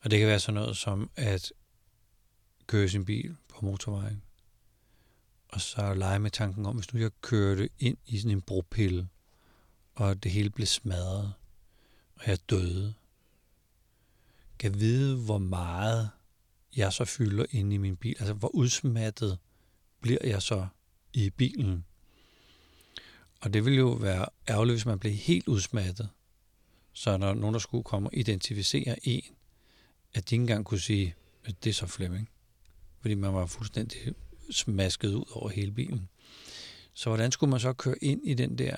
Og 0.00 0.10
det 0.10 0.18
kan 0.18 0.28
være 0.28 0.40
sådan 0.40 0.54
noget 0.54 0.76
som 0.76 1.10
at 1.16 1.52
køre 2.66 2.88
sin 2.88 3.04
bil 3.04 3.36
på 3.48 3.64
motorvejen, 3.64 4.22
og 5.48 5.60
så 5.60 5.94
lege 5.94 6.18
med 6.18 6.30
tanken 6.30 6.66
om, 6.66 6.76
hvis 6.76 6.92
nu 6.92 7.00
jeg 7.00 7.10
kørte 7.20 7.68
ind 7.78 7.98
i 8.06 8.18
sådan 8.18 8.30
en 8.30 8.42
bropille, 8.42 9.08
og 9.94 10.22
det 10.22 10.32
hele 10.32 10.50
blev 10.50 10.66
smadret, 10.66 11.32
og 12.14 12.26
jeg 12.26 12.38
døde, 12.50 12.94
kan 14.58 14.80
vide, 14.80 15.16
hvor 15.16 15.38
meget 15.38 16.10
jeg 16.76 16.92
så 16.92 17.04
fylder 17.04 17.46
inde 17.50 17.74
i 17.74 17.78
min 17.78 17.96
bil. 17.96 18.16
Altså, 18.18 18.34
hvor 18.34 18.48
udsmattet 18.48 19.38
bliver 20.00 20.18
jeg 20.24 20.42
så 20.42 20.66
i 21.12 21.30
bilen. 21.30 21.84
Og 23.40 23.52
det 23.52 23.64
ville 23.64 23.78
jo 23.78 23.88
være 23.88 24.26
ærgerligt, 24.48 24.74
hvis 24.74 24.86
man 24.86 24.98
blev 24.98 25.12
helt 25.12 25.48
udsmattet. 25.48 26.08
Så 26.92 27.16
når 27.16 27.34
nogen, 27.34 27.54
der 27.54 27.60
skulle 27.60 27.84
komme 27.84 28.08
og 28.08 28.16
identificere 28.16 29.08
en, 29.08 29.22
at 30.14 30.30
de 30.30 30.34
ikke 30.34 30.42
engang 30.42 30.64
kunne 30.64 30.80
sige, 30.80 31.14
at 31.44 31.64
det 31.64 31.70
er 31.70 31.74
så 31.74 31.86
Flemming. 31.86 32.28
Fordi 33.00 33.14
man 33.14 33.34
var 33.34 33.46
fuldstændig 33.46 34.14
smasket 34.50 35.14
ud 35.14 35.24
over 35.32 35.48
hele 35.48 35.72
bilen. 35.72 36.08
Så 36.94 37.10
hvordan 37.10 37.32
skulle 37.32 37.50
man 37.50 37.60
så 37.60 37.72
køre 37.72 38.04
ind 38.04 38.20
i 38.24 38.34
den 38.34 38.58
der 38.58 38.76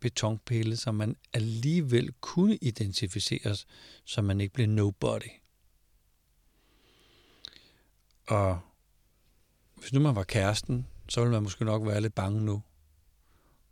betonpille, 0.00 0.76
så 0.76 0.92
man 0.92 1.16
alligevel 1.32 2.12
kunne 2.20 2.56
identificeres, 2.56 3.66
så 4.04 4.22
man 4.22 4.40
ikke 4.40 4.54
blev 4.54 4.66
nobody? 4.66 5.30
Og 8.26 8.60
hvis 9.84 9.92
nu 9.92 10.00
man 10.00 10.14
var 10.14 10.24
kæresten, 10.24 10.86
så 11.08 11.20
ville 11.20 11.32
man 11.32 11.42
måske 11.42 11.64
nok 11.64 11.86
være 11.86 12.00
lidt 12.00 12.14
bange 12.14 12.40
nu 12.40 12.62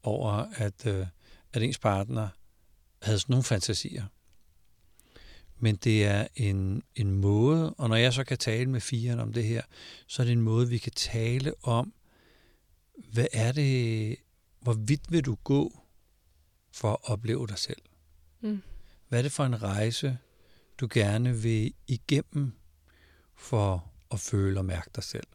over, 0.02 0.32
at, 0.54 0.86
øh, 0.86 1.06
at 1.52 1.62
ens 1.62 1.78
partner 1.78 2.28
havde 3.02 3.18
sådan 3.18 3.32
nogle 3.32 3.44
fantasier. 3.44 4.04
Men 5.58 5.76
det 5.76 6.04
er 6.04 6.26
en, 6.36 6.82
en 6.94 7.10
måde, 7.14 7.74
og 7.74 7.88
når 7.88 7.96
jeg 7.96 8.12
så 8.12 8.24
kan 8.24 8.38
tale 8.38 8.70
med 8.70 8.80
firen 8.80 9.20
om 9.20 9.32
det 9.32 9.44
her, 9.44 9.62
så 10.06 10.22
er 10.22 10.26
det 10.26 10.32
en 10.32 10.42
måde, 10.42 10.68
vi 10.68 10.78
kan 10.78 10.92
tale 10.92 11.54
om, 11.62 11.92
hvad 13.12 13.26
er 13.32 13.52
det, 13.52 14.16
hvor 14.60 14.72
vidt 14.72 15.12
vil 15.12 15.24
du 15.24 15.34
gå 15.34 15.82
for 16.72 16.92
at 16.92 16.98
opleve 17.02 17.46
dig 17.46 17.58
selv? 17.58 17.82
Mm. 18.40 18.62
Hvad 19.08 19.18
er 19.18 19.22
det 19.22 19.32
for 19.32 19.44
en 19.44 19.62
rejse, 19.62 20.18
du 20.80 20.88
gerne 20.92 21.36
vil 21.36 21.74
igennem 21.86 22.52
for 23.34 23.92
at 24.10 24.20
føle 24.20 24.60
og 24.60 24.64
mærke 24.64 24.90
dig 24.94 25.04
selv? 25.04 25.26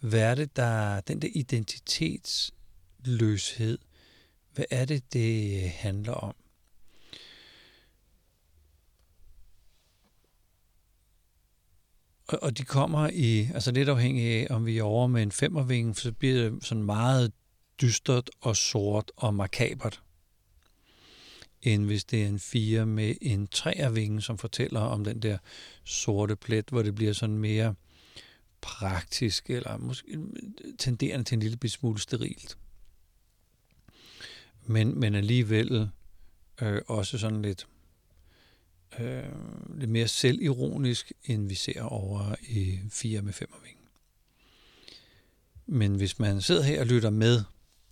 Hvad 0.00 0.20
er 0.20 0.34
det, 0.34 0.56
der, 0.56 1.00
den 1.00 1.22
der 1.22 1.28
identitetsløshed, 1.34 3.78
hvad 4.54 4.64
er 4.70 4.84
det, 4.84 5.12
det 5.12 5.70
handler 5.70 6.12
om? 6.12 6.34
Og, 12.28 12.42
og 12.42 12.58
de 12.58 12.64
kommer 12.64 13.10
i, 13.12 13.48
altså 13.54 13.72
lidt 13.72 13.88
afhængig 13.88 14.24
af, 14.24 14.46
om 14.50 14.66
vi 14.66 14.78
er 14.78 14.82
over 14.82 15.06
med 15.06 15.22
en 15.22 15.32
femmervinge, 15.32 15.94
så 15.94 16.12
bliver 16.12 16.50
det 16.50 16.64
sådan 16.64 16.84
meget 16.84 17.32
dystert 17.82 18.30
og 18.40 18.56
sort 18.56 19.12
og 19.16 19.34
makabert, 19.34 20.02
end 21.62 21.84
hvis 21.84 22.04
det 22.04 22.22
er 22.22 22.28
en 22.28 22.38
fire 22.38 22.86
med 22.86 23.14
en 23.20 23.46
træervinge, 23.46 24.22
som 24.22 24.38
fortæller 24.38 24.80
om 24.80 25.04
den 25.04 25.22
der 25.22 25.38
sorte 25.84 26.36
plet, 26.36 26.70
hvor 26.70 26.82
det 26.82 26.94
bliver 26.94 27.12
sådan 27.12 27.38
mere 27.38 27.74
praktisk, 28.62 29.50
eller 29.50 29.76
måske 29.76 30.18
tenderende 30.78 31.24
til 31.24 31.34
en 31.34 31.40
lille 31.40 31.68
smule 31.68 32.00
sterilt. 32.00 32.58
Men, 34.66 35.00
men 35.00 35.14
alligevel 35.14 35.90
øh, 36.62 36.82
også 36.86 37.18
sådan 37.18 37.42
lidt, 37.42 37.66
øh, 38.98 39.24
lidt 39.78 39.90
mere 39.90 40.08
selvironisk, 40.08 41.12
end 41.24 41.48
vi 41.48 41.54
ser 41.54 41.82
over 41.82 42.34
i 42.42 42.80
4 42.90 43.22
med 43.22 43.32
5 43.32 43.48
Men 45.66 45.94
hvis 45.94 46.18
man 46.18 46.40
sidder 46.40 46.62
her 46.62 46.80
og 46.80 46.86
lytter 46.86 47.10
med, 47.10 47.44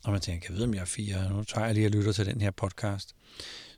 og 0.05 0.13
man 0.13 0.21
tænker, 0.21 0.47
jeg 0.51 0.57
ved, 0.57 0.65
om 0.65 0.75
jeg 0.75 0.81
er 0.81 0.85
fire, 0.85 1.31
nu 1.31 1.45
tager 1.45 1.67
jeg 1.67 1.75
lige 1.75 1.87
og 1.87 1.91
lytter 1.91 2.13
til 2.13 2.27
den 2.27 2.41
her 2.41 2.51
podcast, 2.51 3.15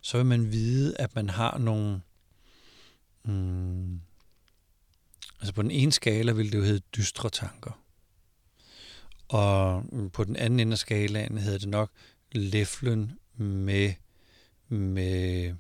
så 0.00 0.16
vil 0.16 0.26
man 0.26 0.52
vide, 0.52 0.96
at 0.96 1.14
man 1.14 1.28
har 1.28 1.58
nogle... 1.58 2.00
Mm, 3.24 4.00
altså 5.40 5.54
på 5.54 5.62
den 5.62 5.70
ene 5.70 5.92
skala 5.92 6.32
vil 6.32 6.52
det 6.52 6.58
jo 6.58 6.64
hedde 6.64 6.82
dystre 6.96 7.30
tanker. 7.30 7.82
Og 9.28 9.84
på 10.12 10.24
den 10.24 10.36
anden 10.36 10.60
ende 10.60 10.72
af 10.72 10.78
skalaen 10.78 11.38
hedder 11.38 11.58
det 11.58 11.68
nok 11.68 11.90
læflen 12.32 13.18
med, 13.36 13.94
med, 14.68 15.54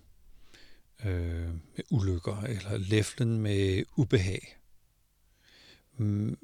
øh, 1.04 1.48
med 1.54 1.84
ulykker, 1.90 2.42
eller 2.42 2.78
læflen 2.78 3.38
med 3.38 3.84
ubehag. 3.96 4.56
Mm, 5.96 6.38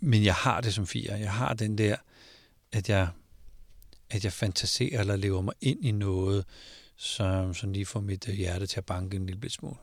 men 0.00 0.24
jeg 0.24 0.34
har 0.34 0.60
det 0.60 0.74
som 0.74 0.86
fire. 0.86 1.14
Jeg 1.14 1.32
har 1.32 1.54
den 1.54 1.78
der, 1.78 1.96
at 2.72 2.88
jeg, 2.88 3.08
at 4.10 4.24
jeg 4.24 4.32
fantaserer 4.32 5.00
eller 5.00 5.16
lever 5.16 5.40
mig 5.40 5.54
ind 5.60 5.84
i 5.84 5.90
noget, 5.90 6.44
som, 6.96 7.54
som 7.54 7.72
lige 7.72 7.86
får 7.86 8.00
mit 8.00 8.28
øh, 8.28 8.34
hjerte 8.34 8.66
til 8.66 8.80
at 8.80 8.86
banke 8.86 9.16
en 9.16 9.26
lille 9.26 9.50
smule. 9.50 9.76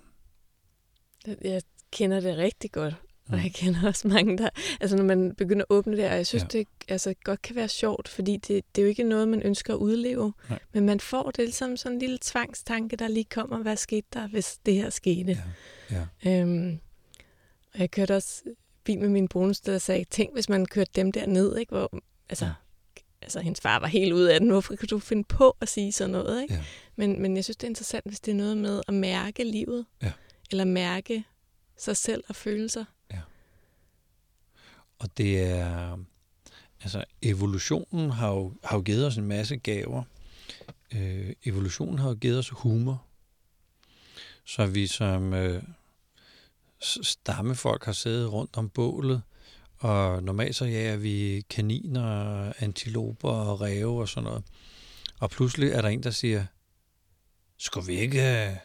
Jeg 1.42 1.62
kender 1.94 2.20
det 2.20 2.38
rigtig 2.38 2.72
godt. 2.72 2.96
Og 3.30 3.44
jeg 3.44 3.52
kender 3.54 3.88
også 3.88 4.08
mange, 4.08 4.38
der... 4.38 4.50
Altså, 4.82 4.98
når 4.98 5.04
man 5.04 5.36
begynder 5.36 5.62
at 5.62 5.76
åbne 5.76 5.98
det, 5.98 6.06
og 6.06 6.16
jeg 6.16 6.28
synes, 6.28 6.44
ja. 6.44 6.48
det 6.48 6.68
altså, 6.88 7.14
godt 7.24 7.42
kan 7.42 7.56
være 7.56 7.68
sjovt, 7.68 8.08
fordi 8.08 8.38
det, 8.38 8.64
det 8.76 8.82
er 8.82 8.84
jo 8.84 8.90
ikke 8.90 9.04
noget, 9.04 9.28
man 9.28 9.42
ønsker 9.42 9.74
at 9.74 9.78
udleve. 9.78 10.34
Nej. 10.50 10.60
Men 10.74 10.86
man 10.86 11.00
får 11.00 11.32
det 11.32 11.46
ligesom 11.46 11.78
sådan 11.78 11.96
en 11.96 12.00
lille 12.00 12.18
tvangstanke, 12.22 12.96
der 12.96 13.08
lige 13.08 13.24
kommer, 13.24 13.58
hvad 13.58 13.78
skete 13.78 14.08
der, 14.14 14.28
hvis 14.28 14.60
det 14.66 14.74
her 14.74 14.90
skete. 14.90 15.38
Ja. 15.92 16.06
Ja. 16.26 16.42
Øhm, 16.42 16.80
og 17.74 17.80
jeg 17.80 17.92
kørte 17.92 18.16
også 18.16 18.44
bil 18.84 19.00
med 19.00 19.10
min 19.10 19.28
bonus, 19.28 19.60
der 19.60 19.78
sagde, 19.78 20.04
tænk, 20.04 20.34
hvis 20.34 20.50
man 20.50 20.66
kørte 20.66 20.92
dem 20.96 21.12
der 21.12 21.26
ned, 21.26 21.58
ikke? 21.58 21.70
Hvor, 21.70 22.00
altså, 22.30 22.46
ja. 22.46 22.52
altså, 23.22 23.40
hendes 23.40 23.62
far 23.62 23.80
var 23.80 23.88
helt 23.88 24.14
ude 24.14 24.34
af 24.34 24.40
den. 24.40 24.50
Hvorfor 24.50 24.76
kan 24.76 24.88
du 24.88 25.00
finde 25.00 25.24
på 25.24 25.58
at 25.62 25.70
sige 25.70 25.92
sådan 25.92 26.12
noget? 26.12 26.42
Ikke? 26.42 26.54
Ja. 26.54 26.64
Men, 26.96 27.22
men 27.22 27.36
jeg 27.36 27.44
synes, 27.44 27.58
det 27.58 27.64
er 27.64 27.70
interessant, 27.72 28.06
hvis 28.06 28.20
det 28.20 28.32
er 28.32 28.36
noget 28.36 28.58
med 28.58 28.82
at 28.88 28.94
mærke 28.94 29.44
livet. 29.44 29.86
Ja. 30.04 30.12
Eller 30.52 30.66
mærke 30.66 31.24
sig 31.78 31.98
selv 31.98 32.24
og 32.30 32.36
følelser. 32.36 32.86
Ja. 33.12 33.22
Og 35.00 35.18
det 35.18 35.42
er, 35.42 35.98
altså 36.82 37.04
evolutionen 37.22 38.10
har 38.10 38.30
jo, 38.30 38.54
har 38.64 38.78
jo 38.78 38.82
givet 38.82 39.08
os 39.08 39.18
en 39.18 39.28
masse 39.28 39.58
gaver. 39.58 40.04
Øh, 40.94 41.34
evolutionen 41.46 42.00
har 42.00 42.10
jo 42.10 42.16
givet 42.16 42.40
os 42.40 42.50
humor. 42.50 43.06
Så 44.46 44.66
vi 44.66 44.88
som 44.88 45.34
øh, 45.34 45.64
stammefolk 46.82 47.86
har 47.86 47.92
siddet 47.92 48.32
rundt 48.32 48.58
om 48.58 48.70
bålet, 48.70 49.22
og 49.78 50.24
normalt 50.24 50.56
så 50.56 50.66
jager 50.66 50.98
vi 50.98 51.46
kaniner, 51.50 52.54
antiloper 52.60 53.30
og 53.30 53.62
ræve 53.62 54.02
og 54.02 54.10
sådan 54.10 54.24
noget. 54.24 54.44
Og 55.20 55.30
pludselig 55.30 55.70
er 55.70 55.82
der 55.82 55.90
en, 55.90 56.04
der 56.04 56.12
siger, 56.12 56.46
skulle 57.58 57.88
vi 57.88 57.94
ikke, 57.94 58.48
øh, 58.48 58.56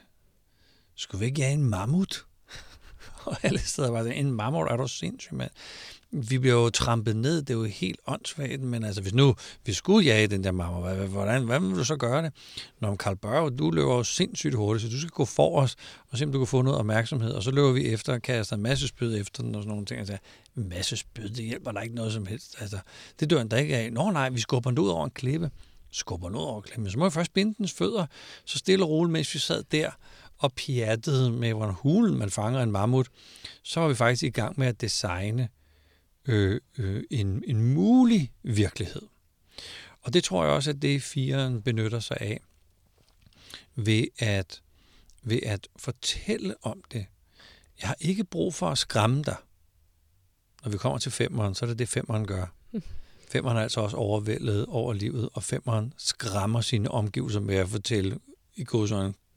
skulle 0.94 1.20
vi 1.20 1.26
ikke 1.26 1.42
have 1.42 1.54
en 1.54 1.64
mammut? 1.64 2.26
og 3.32 3.36
alle 3.42 3.58
steder 3.58 3.90
var 3.90 4.02
det, 4.02 4.18
en 4.18 4.32
marmor, 4.32 4.66
er 4.66 4.76
du 4.76 4.88
sindssyg, 4.88 5.34
mand? 5.34 5.50
vi 6.10 6.38
bliver 6.38 6.54
jo 6.54 6.70
trampet 6.70 7.16
ned, 7.16 7.42
det 7.42 7.50
er 7.50 7.58
jo 7.58 7.64
helt 7.64 8.00
åndssvagt, 8.06 8.60
men 8.60 8.84
altså 8.84 9.02
hvis 9.02 9.14
nu 9.14 9.34
vi 9.66 9.72
skulle 9.72 10.06
jage 10.06 10.26
den 10.26 10.44
der 10.44 10.52
mamma, 10.52 10.94
hvordan, 10.94 11.44
hvad 11.44 11.60
vil 11.60 11.70
du 11.70 11.84
så 11.84 11.96
gøre 11.96 12.22
det? 12.22 12.32
Når 12.80 12.96
Karl 12.96 13.16
Børge, 13.16 13.50
du 13.50 13.70
løber 13.70 13.94
jo 13.94 14.04
sindssygt 14.04 14.54
hurtigt, 14.54 14.82
så 14.82 14.96
du 14.96 15.00
skal 15.00 15.10
gå 15.10 15.24
for 15.24 15.60
os 15.60 15.76
og 16.10 16.18
se, 16.18 16.24
om 16.24 16.32
du 16.32 16.38
kan 16.38 16.46
få 16.46 16.62
noget 16.62 16.78
opmærksomhed, 16.78 17.32
og 17.32 17.42
så 17.42 17.50
løber 17.50 17.72
vi 17.72 17.86
efter 17.86 18.12
og 18.12 18.22
kaster 18.22 18.56
en 18.56 18.62
masse 18.62 18.88
spyd 18.88 19.20
efter 19.20 19.42
den 19.42 19.54
og 19.54 19.62
sådan 19.62 19.70
nogle 19.70 19.86
ting. 19.86 19.98
Altså, 19.98 20.18
en 20.56 20.68
masse 20.68 20.96
spyd, 20.96 21.28
det 21.28 21.44
hjælper 21.44 21.72
der 21.72 21.80
ikke 21.80 21.94
noget 21.94 22.12
som 22.12 22.26
helst. 22.26 22.56
Altså, 22.60 22.78
det 23.20 23.30
dør 23.30 23.40
en 23.40 23.50
der 23.50 23.56
ikke 23.56 23.76
af. 23.76 23.92
Nå 23.92 24.10
nej, 24.10 24.28
vi 24.28 24.40
skubber 24.40 24.70
den 24.70 24.78
ud 24.78 24.88
over 24.88 25.04
en 25.04 25.10
klippe. 25.10 25.50
Skubber 25.90 26.28
den 26.28 26.36
ud 26.36 26.42
over 26.42 26.60
klemmen. 26.60 26.90
Så 26.90 26.98
må 26.98 27.04
jeg 27.04 27.12
først 27.12 27.34
binde 27.34 27.54
dens 27.58 27.72
fødder, 27.72 28.06
så 28.44 28.58
stille 28.58 28.84
og 28.84 28.90
roligt, 28.90 29.12
mens 29.12 29.34
vi 29.34 29.38
sad 29.38 29.62
der 29.72 29.90
og 30.38 30.52
pjattede 30.52 31.30
med, 31.30 31.54
hvordan 31.54 31.74
hulen 31.74 32.18
man 32.18 32.30
fanger 32.30 32.62
en 32.62 32.72
mammut, 32.72 33.08
så 33.62 33.80
var 33.80 33.88
vi 33.88 33.94
faktisk 33.94 34.22
i 34.22 34.30
gang 34.30 34.58
med 34.58 34.66
at 34.66 34.80
designe 34.80 35.48
øh, 36.28 36.60
øh, 36.78 37.04
en, 37.10 37.44
en 37.46 37.74
mulig 37.74 38.32
virkelighed. 38.42 39.02
Og 40.02 40.12
det 40.12 40.24
tror 40.24 40.44
jeg 40.44 40.52
også, 40.52 40.70
at 40.70 40.82
det 40.82 41.02
firen 41.02 41.62
benytter 41.62 42.00
sig 42.00 42.16
af 42.20 42.40
ved 43.74 44.04
at, 44.18 44.62
ved 45.22 45.40
at 45.42 45.68
fortælle 45.76 46.54
om 46.62 46.82
det. 46.92 47.06
Jeg 47.80 47.88
har 47.88 47.96
ikke 48.00 48.24
brug 48.24 48.54
for 48.54 48.68
at 48.68 48.78
skræmme 48.78 49.22
dig. 49.22 49.36
Når 50.64 50.70
vi 50.70 50.78
kommer 50.78 50.98
til 50.98 51.12
femeren, 51.12 51.54
så 51.54 51.64
er 51.64 51.68
det 51.68 51.78
det, 51.78 51.88
femeren 51.88 52.26
gør. 52.26 52.46
Femeren 53.32 53.56
er 53.56 53.62
altså 53.62 53.80
også 53.80 53.96
overvældet 53.96 54.66
over 54.66 54.92
livet, 54.92 55.28
og 55.34 55.42
femeren 55.42 55.92
skræmmer 55.96 56.60
sine 56.60 56.90
omgivelser 56.90 57.40
med 57.40 57.54
at 57.54 57.68
fortælle 57.68 58.18
i 58.56 58.64
god 58.64 58.88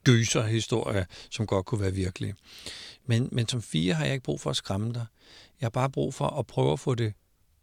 sådan 0.05 0.49
historie, 0.49 1.05
som 1.29 1.47
godt 1.47 1.65
kunne 1.65 1.81
være 1.81 1.93
virkelige. 1.93 2.35
Men, 3.05 3.29
men 3.31 3.47
som 3.47 3.61
fire 3.61 3.93
har 3.93 4.05
jeg 4.05 4.13
ikke 4.13 4.23
brug 4.23 4.41
for 4.41 4.49
at 4.49 4.55
skræmme 4.55 4.93
dig. 4.93 5.05
Jeg 5.61 5.65
har 5.65 5.69
bare 5.69 5.89
brug 5.89 6.13
for 6.13 6.27
at 6.27 6.47
prøve 6.47 6.73
at 6.73 6.79
få 6.79 6.95
det 6.95 7.13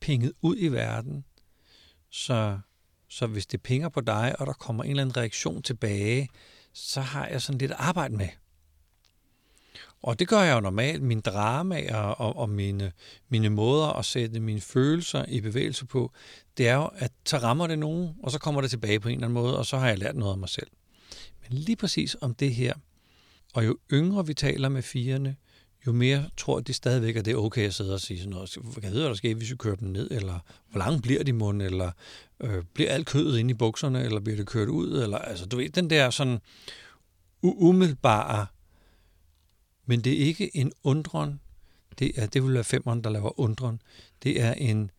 pinget 0.00 0.32
ud 0.42 0.56
i 0.58 0.68
verden, 0.68 1.24
så, 2.10 2.58
så 3.08 3.26
hvis 3.26 3.46
det 3.46 3.62
pinger 3.62 3.88
på 3.88 4.00
dig, 4.00 4.34
og 4.38 4.46
der 4.46 4.52
kommer 4.52 4.84
en 4.84 4.90
eller 4.90 5.02
anden 5.02 5.16
reaktion 5.16 5.62
tilbage, 5.62 6.28
så 6.72 7.00
har 7.00 7.26
jeg 7.26 7.42
sådan 7.42 7.58
lidt 7.58 7.72
arbejde 7.76 8.16
med. 8.16 8.28
Og 10.02 10.18
det 10.18 10.28
gør 10.28 10.40
jeg 10.40 10.54
jo 10.54 10.60
normalt. 10.60 11.02
Min 11.02 11.20
drama 11.20 11.94
og, 11.94 12.36
og 12.36 12.50
mine, 12.50 12.92
mine 13.28 13.50
måder 13.50 13.86
at 13.86 14.04
sætte 14.04 14.40
mine 14.40 14.60
følelser 14.60 15.24
i 15.28 15.40
bevægelse 15.40 15.86
på, 15.86 16.12
det 16.56 16.68
er 16.68 16.74
jo, 16.74 16.90
at 16.94 17.12
så 17.26 17.38
rammer 17.38 17.66
det 17.66 17.78
nogen, 17.78 18.14
og 18.22 18.30
så 18.30 18.38
kommer 18.38 18.60
det 18.60 18.70
tilbage 18.70 19.00
på 19.00 19.08
en 19.08 19.14
eller 19.14 19.26
anden 19.26 19.42
måde, 19.42 19.58
og 19.58 19.66
så 19.66 19.78
har 19.78 19.88
jeg 19.88 19.98
lært 19.98 20.16
noget 20.16 20.32
om 20.32 20.38
mig 20.38 20.48
selv. 20.48 20.70
Lige 21.48 21.76
præcis 21.76 22.16
om 22.20 22.34
det 22.34 22.54
her, 22.54 22.74
og 23.54 23.66
jo 23.66 23.78
yngre 23.92 24.26
vi 24.26 24.34
taler 24.34 24.68
med 24.68 24.82
firene, 24.82 25.36
jo 25.86 25.92
mere 25.92 26.30
tror 26.36 26.60
de 26.60 26.72
stadigvæk, 26.72 27.16
at 27.16 27.24
det 27.24 27.32
er 27.32 27.36
okay 27.36 27.66
at 27.66 27.74
sidde 27.74 27.94
og 27.94 28.00
sige 28.00 28.18
sådan 28.18 28.30
noget. 28.30 28.56
Hvad 28.62 28.90
hedder 28.90 29.08
der 29.08 29.14
sker, 29.14 29.34
hvis 29.34 29.50
vi 29.50 29.56
kører 29.56 29.76
dem 29.76 29.88
ned? 29.88 30.10
Eller 30.10 30.38
hvor 30.70 30.78
lang 30.78 31.02
bliver 31.02 31.24
de 31.24 31.32
mund? 31.32 31.62
Eller 31.62 31.90
øh, 32.40 32.64
bliver 32.74 32.92
alt 32.92 33.06
kødet 33.06 33.38
inde 33.38 33.50
i 33.50 33.54
bukserne? 33.54 34.04
Eller 34.04 34.20
bliver 34.20 34.36
det 34.36 34.46
kørt 34.46 34.68
ud? 34.68 35.02
Eller, 35.02 35.18
altså, 35.18 35.46
du 35.46 35.56
ved, 35.56 35.68
den 35.68 35.90
der 35.90 36.10
sådan 36.10 36.38
umiddelbare, 37.42 38.46
men 39.86 40.00
det 40.00 40.12
er 40.12 40.26
ikke 40.26 40.56
en 40.56 40.72
undren. 40.82 41.40
Det, 41.98 42.12
er, 42.16 42.26
det 42.26 42.44
vil 42.44 42.54
være 42.54 42.64
femeren, 42.64 43.04
der 43.04 43.10
laver 43.10 43.40
undren. 43.40 43.82
Det 44.22 44.40
er 44.40 44.54
en, 44.54 44.90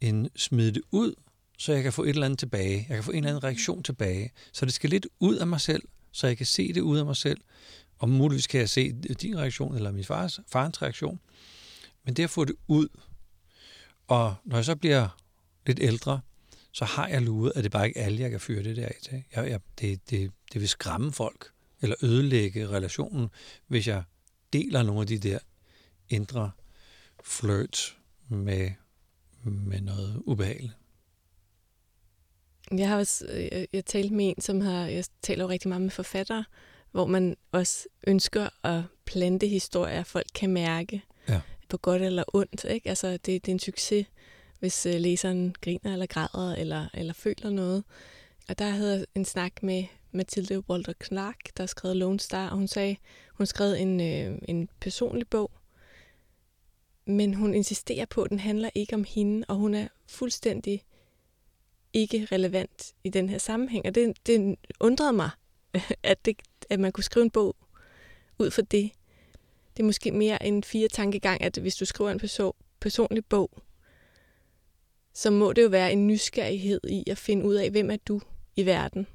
en 0.00 0.28
smid 0.36 0.72
det 0.72 0.82
ud, 0.90 1.14
så 1.60 1.72
jeg 1.72 1.82
kan 1.82 1.92
få 1.92 2.02
et 2.02 2.08
eller 2.08 2.26
andet 2.26 2.38
tilbage. 2.38 2.86
Jeg 2.88 2.96
kan 2.96 3.04
få 3.04 3.10
en 3.10 3.16
eller 3.16 3.28
anden 3.28 3.44
reaktion 3.44 3.82
tilbage. 3.82 4.32
Så 4.52 4.66
det 4.66 4.74
skal 4.74 4.90
lidt 4.90 5.06
ud 5.18 5.36
af 5.36 5.46
mig 5.46 5.60
selv, 5.60 5.82
så 6.12 6.26
jeg 6.26 6.36
kan 6.36 6.46
se 6.46 6.72
det 6.72 6.80
ud 6.80 6.98
af 6.98 7.04
mig 7.04 7.16
selv, 7.16 7.40
og 7.98 8.08
muligvis 8.08 8.46
kan 8.46 8.60
jeg 8.60 8.68
se 8.68 8.92
din 8.92 9.38
reaktion, 9.38 9.74
eller 9.74 9.92
min 9.92 10.04
fars, 10.04 10.40
farens 10.48 10.82
reaktion. 10.82 11.20
Men 12.04 12.14
det 12.14 12.24
at 12.24 12.30
få 12.30 12.44
det 12.44 12.56
ud, 12.68 12.88
og 14.08 14.34
når 14.44 14.56
jeg 14.56 14.64
så 14.64 14.76
bliver 14.76 15.08
lidt 15.66 15.78
ældre, 15.82 16.20
så 16.72 16.84
har 16.84 17.08
jeg 17.08 17.22
luret, 17.22 17.52
at 17.56 17.64
det 17.64 17.72
bare 17.72 17.88
ikke 17.88 18.00
alle, 18.00 18.20
jeg 18.20 18.30
kan 18.30 18.40
føre 18.40 18.62
det 18.62 18.76
der 18.76 18.86
af 18.86 18.96
til. 19.02 19.24
Jeg, 19.36 19.50
jeg, 19.50 19.60
det, 19.80 20.10
det, 20.10 20.32
det 20.52 20.60
vil 20.60 20.68
skræmme 20.68 21.12
folk, 21.12 21.52
eller 21.82 21.96
ødelægge 22.02 22.68
relationen, 22.68 23.28
hvis 23.66 23.88
jeg 23.88 24.02
deler 24.52 24.82
nogle 24.82 25.00
af 25.00 25.06
de 25.06 25.18
der 25.18 25.38
indre 26.08 26.50
flirt 27.24 27.96
med, 28.28 28.70
med 29.44 29.80
noget 29.80 30.22
ubehageligt. 30.24 30.79
Jeg 32.70 32.88
har 32.88 32.96
også 32.96 33.26
jeg, 33.32 33.66
jeg 33.72 33.84
talt 33.84 34.12
med 34.12 34.28
en, 34.28 34.40
som 34.40 34.60
har, 34.60 34.86
jeg 34.86 35.04
taler 35.22 35.44
jo 35.44 35.50
rigtig 35.50 35.68
meget 35.68 35.82
med 35.82 35.90
forfattere, 35.90 36.44
hvor 36.90 37.06
man 37.06 37.36
også 37.52 37.88
ønsker 38.06 38.66
at 38.66 38.82
plante 39.04 39.46
historier, 39.46 40.04
folk 40.04 40.26
kan 40.34 40.50
mærke 40.50 41.02
ja. 41.28 41.40
på 41.68 41.76
godt 41.76 42.02
eller 42.02 42.24
ondt. 42.32 42.64
Ikke? 42.64 42.88
Altså, 42.88 43.12
det, 43.12 43.26
det 43.26 43.48
er 43.48 43.52
en 43.52 43.58
succes, 43.58 44.06
hvis 44.58 44.86
uh, 44.86 44.92
læseren 44.92 45.54
griner 45.60 45.92
eller 45.92 46.06
græder 46.06 46.54
eller, 46.54 46.86
eller 46.94 47.12
føler 47.12 47.50
noget. 47.50 47.84
Og 48.48 48.58
der 48.58 48.68
havde 48.68 48.96
jeg 48.98 49.06
en 49.14 49.24
snak 49.24 49.62
med 49.62 49.84
Mathilde 50.12 50.70
Walter 50.70 50.92
Clark, 51.04 51.36
der 51.56 51.62
har 51.62 51.66
skrevet 51.66 51.96
Lone 51.96 52.20
Star, 52.20 52.48
og 52.48 52.56
hun 52.56 52.68
sagde, 52.68 52.96
hun 53.34 53.46
skrev 53.46 53.72
en, 53.72 54.00
øh, 54.00 54.38
en 54.48 54.68
personlig 54.80 55.28
bog, 55.28 55.50
men 57.06 57.34
hun 57.34 57.54
insisterer 57.54 58.06
på, 58.06 58.22
at 58.22 58.30
den 58.30 58.38
handler 58.38 58.70
ikke 58.74 58.94
om 58.94 59.04
hende, 59.04 59.44
og 59.48 59.56
hun 59.56 59.74
er 59.74 59.88
fuldstændig 60.06 60.82
ikke 61.92 62.28
relevant 62.32 62.94
i 63.04 63.08
den 63.08 63.28
her 63.28 63.38
sammenhæng. 63.38 63.86
Og 63.86 63.94
det, 63.94 64.26
det 64.26 64.56
undrede 64.80 65.12
mig, 65.12 65.30
at, 66.02 66.24
det, 66.24 66.36
at 66.70 66.80
man 66.80 66.92
kunne 66.92 67.04
skrive 67.04 67.24
en 67.24 67.30
bog 67.30 67.56
ud 68.38 68.50
fra 68.50 68.62
det. 68.62 68.90
Det 69.76 69.82
er 69.82 69.86
måske 69.86 70.12
mere 70.12 70.46
en 70.46 70.64
fire 70.64 70.88
tankegang, 70.88 71.42
at 71.42 71.58
hvis 71.58 71.76
du 71.76 71.84
skriver 71.84 72.10
en 72.10 72.18
person, 72.18 72.52
personlig 72.80 73.24
bog, 73.24 73.50
så 75.14 75.30
må 75.30 75.52
det 75.52 75.62
jo 75.62 75.68
være 75.68 75.92
en 75.92 76.06
nysgerrighed 76.06 76.80
i 76.88 77.04
at 77.10 77.18
finde 77.18 77.44
ud 77.44 77.54
af, 77.54 77.70
hvem 77.70 77.90
er 77.90 77.96
du 77.96 78.20
i 78.56 78.66
verden. 78.66 79.06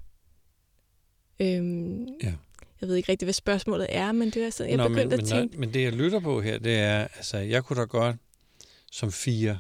Øhm, 1.40 2.08
ja. 2.24 2.34
Jeg 2.82 2.90
ved 2.90 2.96
ikke 2.96 3.12
rigtig, 3.12 3.26
hvad 3.26 3.34
spørgsmålet 3.34 3.88
er, 3.90 4.12
men 4.12 4.30
det 4.30 4.44
er 4.44 4.50
sådan, 4.50 4.70
jeg 4.70 4.78
Nå, 4.78 4.88
begyndte 4.88 5.18
men, 5.18 5.20
at 5.20 5.30
tænke... 5.30 5.52
Men, 5.52 5.60
men 5.60 5.74
det, 5.74 5.84
jeg 5.84 5.94
lytter 5.94 6.20
på 6.20 6.42
her, 6.42 6.58
det 6.58 6.76
er, 6.76 7.00
altså, 7.00 7.38
jeg 7.38 7.64
kunne 7.64 7.80
da 7.80 7.86
godt 7.86 8.16
som 8.92 9.12
fire 9.12 9.60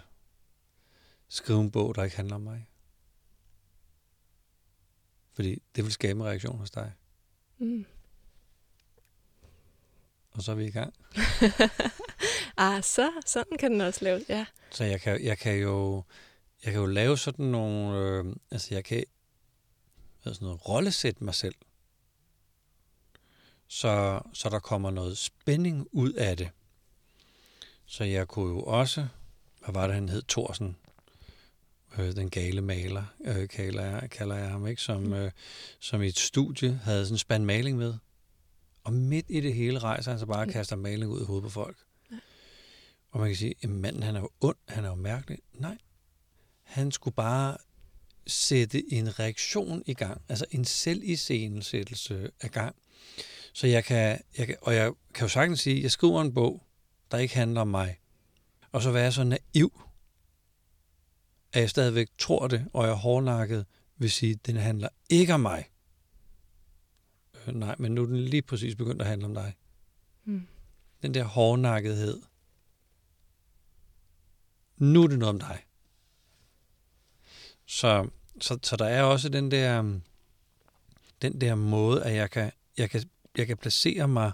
skrive 1.29 1.61
en 1.61 1.71
bog, 1.71 1.95
der 1.95 2.03
ikke 2.03 2.15
handler 2.15 2.35
om 2.35 2.41
mig. 2.41 2.67
Fordi 5.35 5.61
det 5.75 5.83
vil 5.83 5.91
skabe 5.91 6.19
en 6.19 6.25
reaktion 6.25 6.57
hos 6.57 6.71
dig. 6.71 6.91
Mm. 7.57 7.85
Og 10.31 10.43
så 10.43 10.51
er 10.51 10.55
vi 10.55 10.65
i 10.65 10.71
gang. 10.71 10.93
ah, 12.57 12.83
så, 12.83 13.11
sådan 13.25 13.57
kan 13.59 13.71
den 13.71 13.81
også 13.81 14.05
laves, 14.05 14.23
ja. 14.29 14.45
Så 14.71 14.83
jeg 14.83 15.01
kan, 15.01 15.23
jeg 15.23 15.37
kan 15.37 15.55
jo 15.55 16.03
jeg 16.65 16.73
kan 16.73 16.81
jo 16.81 16.87
lave 16.87 17.17
sådan 17.17 17.45
nogle, 17.45 17.97
øh, 17.99 18.35
altså 18.51 18.75
jeg 18.75 18.83
kan 18.83 19.05
sådan 20.23 20.45
noget, 20.45 20.69
rollesætte 20.69 21.23
mig 21.23 21.35
selv, 21.35 21.55
så, 23.67 24.21
så 24.33 24.49
der 24.49 24.59
kommer 24.59 24.91
noget 24.91 25.17
spænding 25.17 25.87
ud 25.91 26.13
af 26.13 26.37
det. 26.37 26.49
Så 27.85 28.03
jeg 28.03 28.27
kunne 28.27 28.49
jo 28.49 28.63
også, 28.63 29.07
hvad 29.63 29.73
var 29.73 29.87
det, 29.87 29.93
han 29.93 30.09
hed, 30.09 30.23
Thorsen, 30.27 30.77
øh, 31.99 32.15
den 32.15 32.29
gale 32.29 32.61
maler, 32.61 33.03
øh, 33.25 33.47
kalder, 33.47 33.85
jeg, 33.85 34.09
kalder 34.09 34.35
jeg 34.35 34.49
ham, 34.49 34.67
ikke? 34.67 34.81
Som, 34.81 35.01
mm. 35.01 35.13
øh, 35.13 35.31
som 35.79 36.01
i 36.01 36.07
et 36.07 36.19
studie 36.19 36.79
havde 36.83 37.05
sådan 37.05 37.13
en 37.13 37.17
spand 37.17 37.45
maling 37.45 37.77
med. 37.77 37.93
Og 38.83 38.93
midt 38.93 39.25
i 39.29 39.41
det 39.41 39.53
hele 39.53 39.79
rejser 39.79 40.11
han 40.11 40.19
så 40.19 40.25
bare 40.25 40.39
og 40.39 40.45
mm. 40.45 40.53
kaster 40.53 40.75
maling 40.75 41.11
ud 41.11 41.21
i 41.21 41.25
hovedet 41.25 41.43
på 41.43 41.49
folk. 41.49 41.77
Ja. 42.11 42.15
Og 43.11 43.19
man 43.19 43.29
kan 43.29 43.35
sige, 43.35 43.53
at 43.61 43.69
manden 43.69 44.03
han 44.03 44.15
er 44.15 44.19
jo 44.19 44.29
ond, 44.41 44.55
han 44.67 44.85
er 44.85 44.89
jo 44.89 44.95
mærkelig. 44.95 45.39
Nej, 45.53 45.77
han 46.63 46.91
skulle 46.91 47.15
bare 47.15 47.57
sætte 48.27 48.93
en 48.93 49.19
reaktion 49.19 49.83
i 49.85 49.93
gang, 49.93 50.21
altså 50.29 50.45
en 50.51 50.65
selviscenesættelse 50.65 52.29
af 52.41 52.51
gang. 52.51 52.75
Så 53.53 53.67
jeg 53.67 53.83
kan, 53.83 54.19
jeg 54.37 54.47
kan, 54.47 54.55
og 54.61 54.75
jeg 54.75 54.91
kan 55.13 55.25
jo 55.25 55.29
sagtens 55.29 55.59
sige, 55.59 55.77
at 55.77 55.83
jeg 55.83 55.91
skriver 55.91 56.21
en 56.21 56.33
bog, 56.33 56.63
der 57.11 57.17
ikke 57.17 57.35
handler 57.35 57.61
om 57.61 57.67
mig. 57.67 57.97
Og 58.71 58.81
så 58.81 58.91
være 58.91 59.11
så 59.11 59.23
naiv, 59.23 59.81
at 61.55 61.61
jeg 61.61 61.69
stadigvæk 61.69 62.09
tror 62.17 62.47
det, 62.47 62.67
og 62.73 62.87
jeg 62.87 62.93
hårdnakket, 62.93 63.65
vil 63.97 64.11
sige, 64.11 64.31
at 64.31 64.45
den 64.45 64.55
handler 64.55 64.89
ikke 65.09 65.33
om 65.33 65.39
mig. 65.39 65.69
Øh, 67.47 67.55
nej, 67.55 67.75
men 67.79 67.91
nu 67.91 68.01
er 68.01 68.05
den 68.05 68.17
lige 68.17 68.41
præcis 68.41 68.75
begyndt 68.75 69.01
at 69.01 69.07
handle 69.07 69.25
om 69.25 69.33
dig. 69.33 69.55
Mm. 70.25 70.47
Den 71.01 71.13
der 71.13 71.23
hårdnakkethed. 71.23 72.21
Nu 74.77 75.03
er 75.03 75.07
det 75.07 75.19
noget 75.19 75.29
om 75.29 75.39
dig. 75.39 75.65
Så, 77.65 78.09
så, 78.41 78.59
så 78.63 78.75
der 78.75 78.85
er 78.85 79.03
også 79.03 79.29
den 79.29 79.51
der, 79.51 79.99
den 81.21 81.41
der 81.41 81.55
måde, 81.55 82.03
at 82.03 82.15
jeg 82.15 82.31
kan, 82.31 82.51
jeg 82.77 82.89
kan, 82.89 83.03
jeg 83.37 83.47
kan 83.47 83.57
placere 83.57 84.07
mig, 84.07 84.31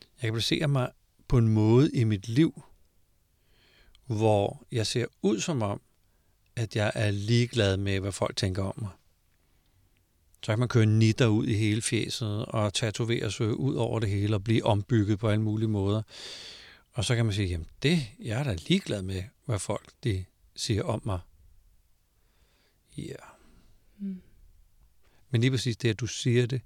jeg 0.00 0.28
kan 0.28 0.32
placere 0.32 0.68
mig 0.68 0.92
på 1.28 1.38
en 1.38 1.48
måde 1.48 1.90
i 1.92 2.04
mit 2.04 2.28
liv, 2.28 2.62
hvor 4.06 4.66
jeg 4.72 4.86
ser 4.86 5.06
ud 5.22 5.40
som 5.40 5.62
om, 5.62 5.80
at 6.60 6.76
jeg 6.76 6.92
er 6.94 7.10
ligeglad 7.10 7.76
med, 7.76 8.00
hvad 8.00 8.12
folk 8.12 8.36
tænker 8.36 8.62
om 8.62 8.74
mig. 8.76 8.90
Så 10.42 10.52
kan 10.52 10.58
man 10.58 10.68
køre 10.68 10.86
nitter 10.86 11.26
ud 11.26 11.46
i 11.46 11.54
hele 11.54 11.82
fjeset 11.82 12.46
og 12.46 12.74
tatovere 12.74 13.30
sig 13.30 13.54
ud 13.54 13.74
over 13.74 14.00
det 14.00 14.08
hele 14.08 14.36
og 14.36 14.44
blive 14.44 14.64
ombygget 14.64 15.18
på 15.18 15.28
alle 15.28 15.42
mulige 15.42 15.68
måder. 15.68 16.02
Og 16.92 17.04
så 17.04 17.16
kan 17.16 17.24
man 17.24 17.34
sige, 17.34 17.48
jamen 17.48 17.66
det, 17.82 18.06
jeg 18.18 18.40
er 18.40 18.44
da 18.44 18.56
ligeglad 18.68 19.02
med, 19.02 19.24
hvad 19.44 19.58
folk 19.58 19.90
de 20.04 20.24
siger 20.56 20.82
om 20.82 21.02
mig. 21.04 21.18
Ja. 22.96 23.02
Yeah. 23.02 23.18
Mm. 23.98 24.22
Men 25.30 25.40
lige 25.40 25.50
præcis 25.50 25.76
det, 25.76 25.88
at 25.88 26.00
du 26.00 26.06
siger 26.06 26.46
det, 26.46 26.60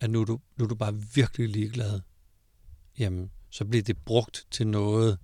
at 0.00 0.10
nu 0.10 0.20
er 0.20 0.24
du, 0.24 0.40
nu 0.56 0.64
er 0.64 0.68
du 0.68 0.74
bare 0.74 1.02
virkelig 1.14 1.48
ligeglad, 1.48 2.00
jamen, 2.98 3.30
så 3.50 3.64
bliver 3.64 3.82
det 3.82 3.96
brugt 3.96 4.46
til 4.50 4.66
noget 4.66 5.18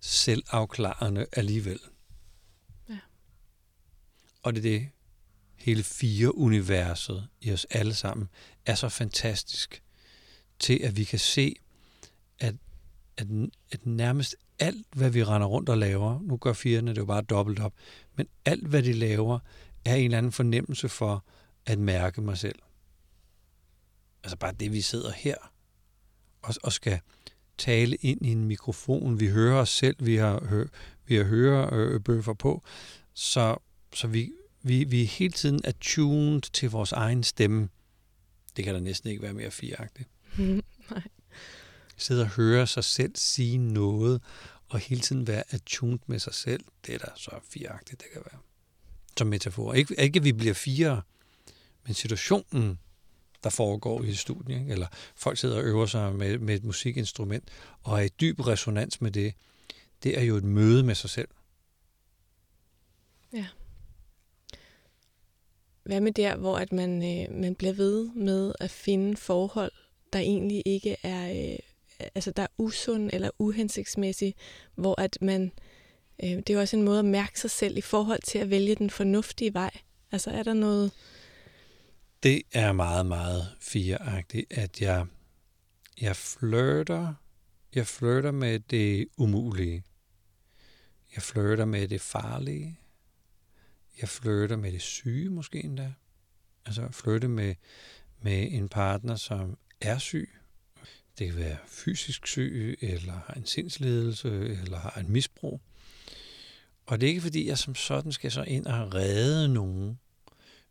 selvafklarende 0.00 1.26
alligevel. 1.32 1.80
Ja. 1.82 1.93
Og 4.44 4.54
det 4.54 4.58
er 4.58 4.62
det, 4.62 4.88
hele 5.56 5.82
fire 5.82 6.34
universet 6.34 7.28
i 7.40 7.52
os 7.52 7.66
alle 7.70 7.94
sammen 7.94 8.28
er 8.66 8.74
så 8.74 8.88
fantastisk 8.88 9.82
til, 10.58 10.80
at 10.82 10.96
vi 10.96 11.04
kan 11.04 11.18
se, 11.18 11.54
at, 12.38 12.54
at, 13.16 13.26
at 13.70 13.86
nærmest 13.86 14.36
alt, 14.58 14.86
hvad 14.92 15.10
vi 15.10 15.24
render 15.24 15.46
rundt 15.46 15.68
og 15.68 15.78
laver, 15.78 16.20
nu 16.22 16.36
gør 16.36 16.52
firene 16.52 16.90
det 16.90 16.98
jo 16.98 17.04
bare 17.04 17.22
dobbelt 17.22 17.60
op, 17.60 17.72
men 18.16 18.26
alt, 18.44 18.66
hvad 18.66 18.82
de 18.82 18.92
laver, 18.92 19.38
er 19.84 19.94
en 19.94 20.04
eller 20.04 20.18
anden 20.18 20.32
fornemmelse 20.32 20.88
for 20.88 21.24
at 21.66 21.78
mærke 21.78 22.20
mig 22.20 22.38
selv. 22.38 22.58
Altså 24.24 24.36
bare 24.36 24.52
det, 24.52 24.72
vi 24.72 24.80
sidder 24.80 25.12
her 25.12 25.36
og, 26.42 26.54
og 26.62 26.72
skal 26.72 27.00
tale 27.58 27.96
ind 27.96 28.26
i 28.26 28.32
en 28.32 28.44
mikrofon. 28.44 29.20
Vi 29.20 29.28
hører 29.28 29.60
os 29.60 29.70
selv, 29.70 29.96
vi 29.98 30.16
har, 30.16 30.44
hø, 30.44 30.66
vi 31.06 31.16
har 31.16 31.24
hørebøffer 31.24 32.32
øh, 32.32 32.38
på, 32.38 32.62
så, 33.14 33.56
så 33.94 34.06
vi, 34.06 34.32
vi, 34.62 34.84
vi 34.84 35.02
er 35.02 35.06
hele 35.06 35.32
tiden 35.32 35.60
attuned 35.64 36.40
til 36.40 36.70
vores 36.70 36.92
egen 36.92 37.22
stemme. 37.22 37.68
Det 38.56 38.64
kan 38.64 38.74
der 38.74 38.80
næsten 38.80 39.10
ikke 39.10 39.22
være 39.22 39.34
mere 39.34 39.50
fireagtigt. 39.50 40.08
Nej. 40.90 41.02
Sidde 41.96 42.22
og 42.22 42.28
høre 42.28 42.66
sig 42.66 42.84
selv 42.84 43.12
sige 43.16 43.58
noget, 43.58 44.22
og 44.68 44.78
hele 44.78 45.00
tiden 45.00 45.26
være 45.26 45.42
attuned 45.50 45.98
med 46.06 46.18
sig 46.18 46.34
selv, 46.34 46.64
det 46.86 46.94
er 46.94 46.98
da 46.98 47.06
så 47.16 47.30
fireagtigt, 47.50 48.00
det 48.00 48.08
kan 48.12 48.22
være 48.32 48.40
som 49.18 49.26
metafor. 49.26 49.72
Ikke, 49.72 50.00
ikke 50.00 50.16
at 50.18 50.24
vi 50.24 50.32
bliver 50.32 50.54
fire, 50.54 51.02
men 51.84 51.94
situationen, 51.94 52.78
der 53.44 53.50
foregår 53.50 54.02
i 54.02 54.14
studiet, 54.14 54.70
eller 54.70 54.86
folk 55.14 55.38
sidder 55.38 55.56
og 55.56 55.64
øver 55.64 55.86
sig 55.86 56.14
med, 56.14 56.38
med 56.38 56.54
et 56.54 56.64
musikinstrument, 56.64 57.48
og 57.82 57.98
er 57.98 58.02
i 58.02 58.08
dyb 58.08 58.40
resonans 58.40 59.00
med 59.00 59.10
det, 59.10 59.34
det 60.02 60.18
er 60.18 60.22
jo 60.22 60.36
et 60.36 60.44
møde 60.44 60.82
med 60.82 60.94
sig 60.94 61.10
selv. 61.10 61.28
Ja. 63.32 63.46
Hvad 65.84 66.00
med 66.00 66.12
der, 66.12 66.36
hvor 66.36 66.56
at 66.56 66.72
man, 66.72 67.02
øh, 67.02 67.40
man 67.40 67.54
bliver 67.54 67.72
ved 67.72 68.08
med 68.14 68.52
at 68.60 68.70
finde 68.70 69.16
forhold, 69.16 69.72
der 70.12 70.18
egentlig 70.18 70.62
ikke 70.66 70.96
er, 71.02 71.52
øh, 71.52 71.58
altså 72.14 72.30
der 72.30 72.42
er 72.42 72.46
usund 72.58 73.10
eller 73.12 73.30
uhensigtsmæssig, 73.38 74.34
hvor 74.74 75.00
at 75.00 75.18
man 75.20 75.52
øh, 76.22 76.28
det 76.30 76.50
er 76.50 76.54
jo 76.54 76.60
også 76.60 76.76
en 76.76 76.82
måde 76.82 76.98
at 76.98 77.04
mærke 77.04 77.40
sig 77.40 77.50
selv 77.50 77.78
i 77.78 77.80
forhold 77.80 78.22
til 78.22 78.38
at 78.38 78.50
vælge 78.50 78.74
den 78.74 78.90
fornuftige 78.90 79.54
vej. 79.54 79.70
Altså 80.12 80.30
er 80.30 80.42
der 80.42 80.54
noget... 80.54 80.92
Det 82.22 82.42
er 82.52 82.72
meget, 82.72 83.06
meget 83.06 83.48
fireagtigt, 83.60 84.52
at 84.52 84.80
jeg, 84.80 85.06
jeg 86.00 86.16
flirter, 86.16 87.14
jeg 87.74 87.86
flirter 87.86 88.30
med 88.30 88.60
det 88.60 89.08
umulige. 89.16 89.84
Jeg 91.14 91.22
flirter 91.22 91.64
med 91.64 91.88
det 91.88 92.00
farlige. 92.00 92.78
Jeg 94.00 94.08
flytter 94.08 94.56
med 94.56 94.72
det 94.72 94.82
syge 94.82 95.30
måske 95.30 95.64
endda. 95.64 95.92
Altså 96.66 96.88
flytte 96.90 97.28
med, 97.28 97.54
med 98.20 98.52
en 98.52 98.68
partner, 98.68 99.16
som 99.16 99.58
er 99.80 99.98
syg. 99.98 100.30
Det 101.18 101.26
kan 101.26 101.36
være 101.36 101.56
fysisk 101.66 102.26
syg, 102.26 102.78
eller 102.80 103.12
har 103.12 103.34
en 103.36 103.46
sindsledelse, 103.46 104.28
eller 104.30 104.78
har 104.78 105.00
en 105.00 105.12
misbrug. 105.12 105.60
Og 106.86 107.00
det 107.00 107.06
er 107.06 107.08
ikke 107.08 107.20
fordi, 107.20 107.48
jeg 107.48 107.58
som 107.58 107.74
sådan 107.74 108.12
skal 108.12 108.32
så 108.32 108.42
ind 108.42 108.66
og 108.66 108.94
redde 108.94 109.48
nogen, 109.48 109.98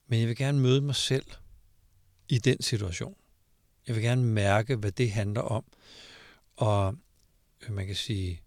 men 0.08 0.20
jeg 0.20 0.28
vil 0.28 0.36
gerne 0.36 0.60
møde 0.60 0.82
mig 0.82 0.96
selv 0.96 1.26
i 2.30 2.38
den 2.38 2.62
situation. 2.62 3.16
Jeg 3.88 3.96
vil 3.96 4.04
gerne 4.04 4.24
mærke, 4.24 4.76
hvad 4.76 4.92
det 4.92 5.12
handler 5.12 5.42
om. 5.42 5.66
Og 6.56 6.96
øh, 7.62 7.74
man 7.74 7.88
kan 7.88 7.96
sige, 7.96 8.42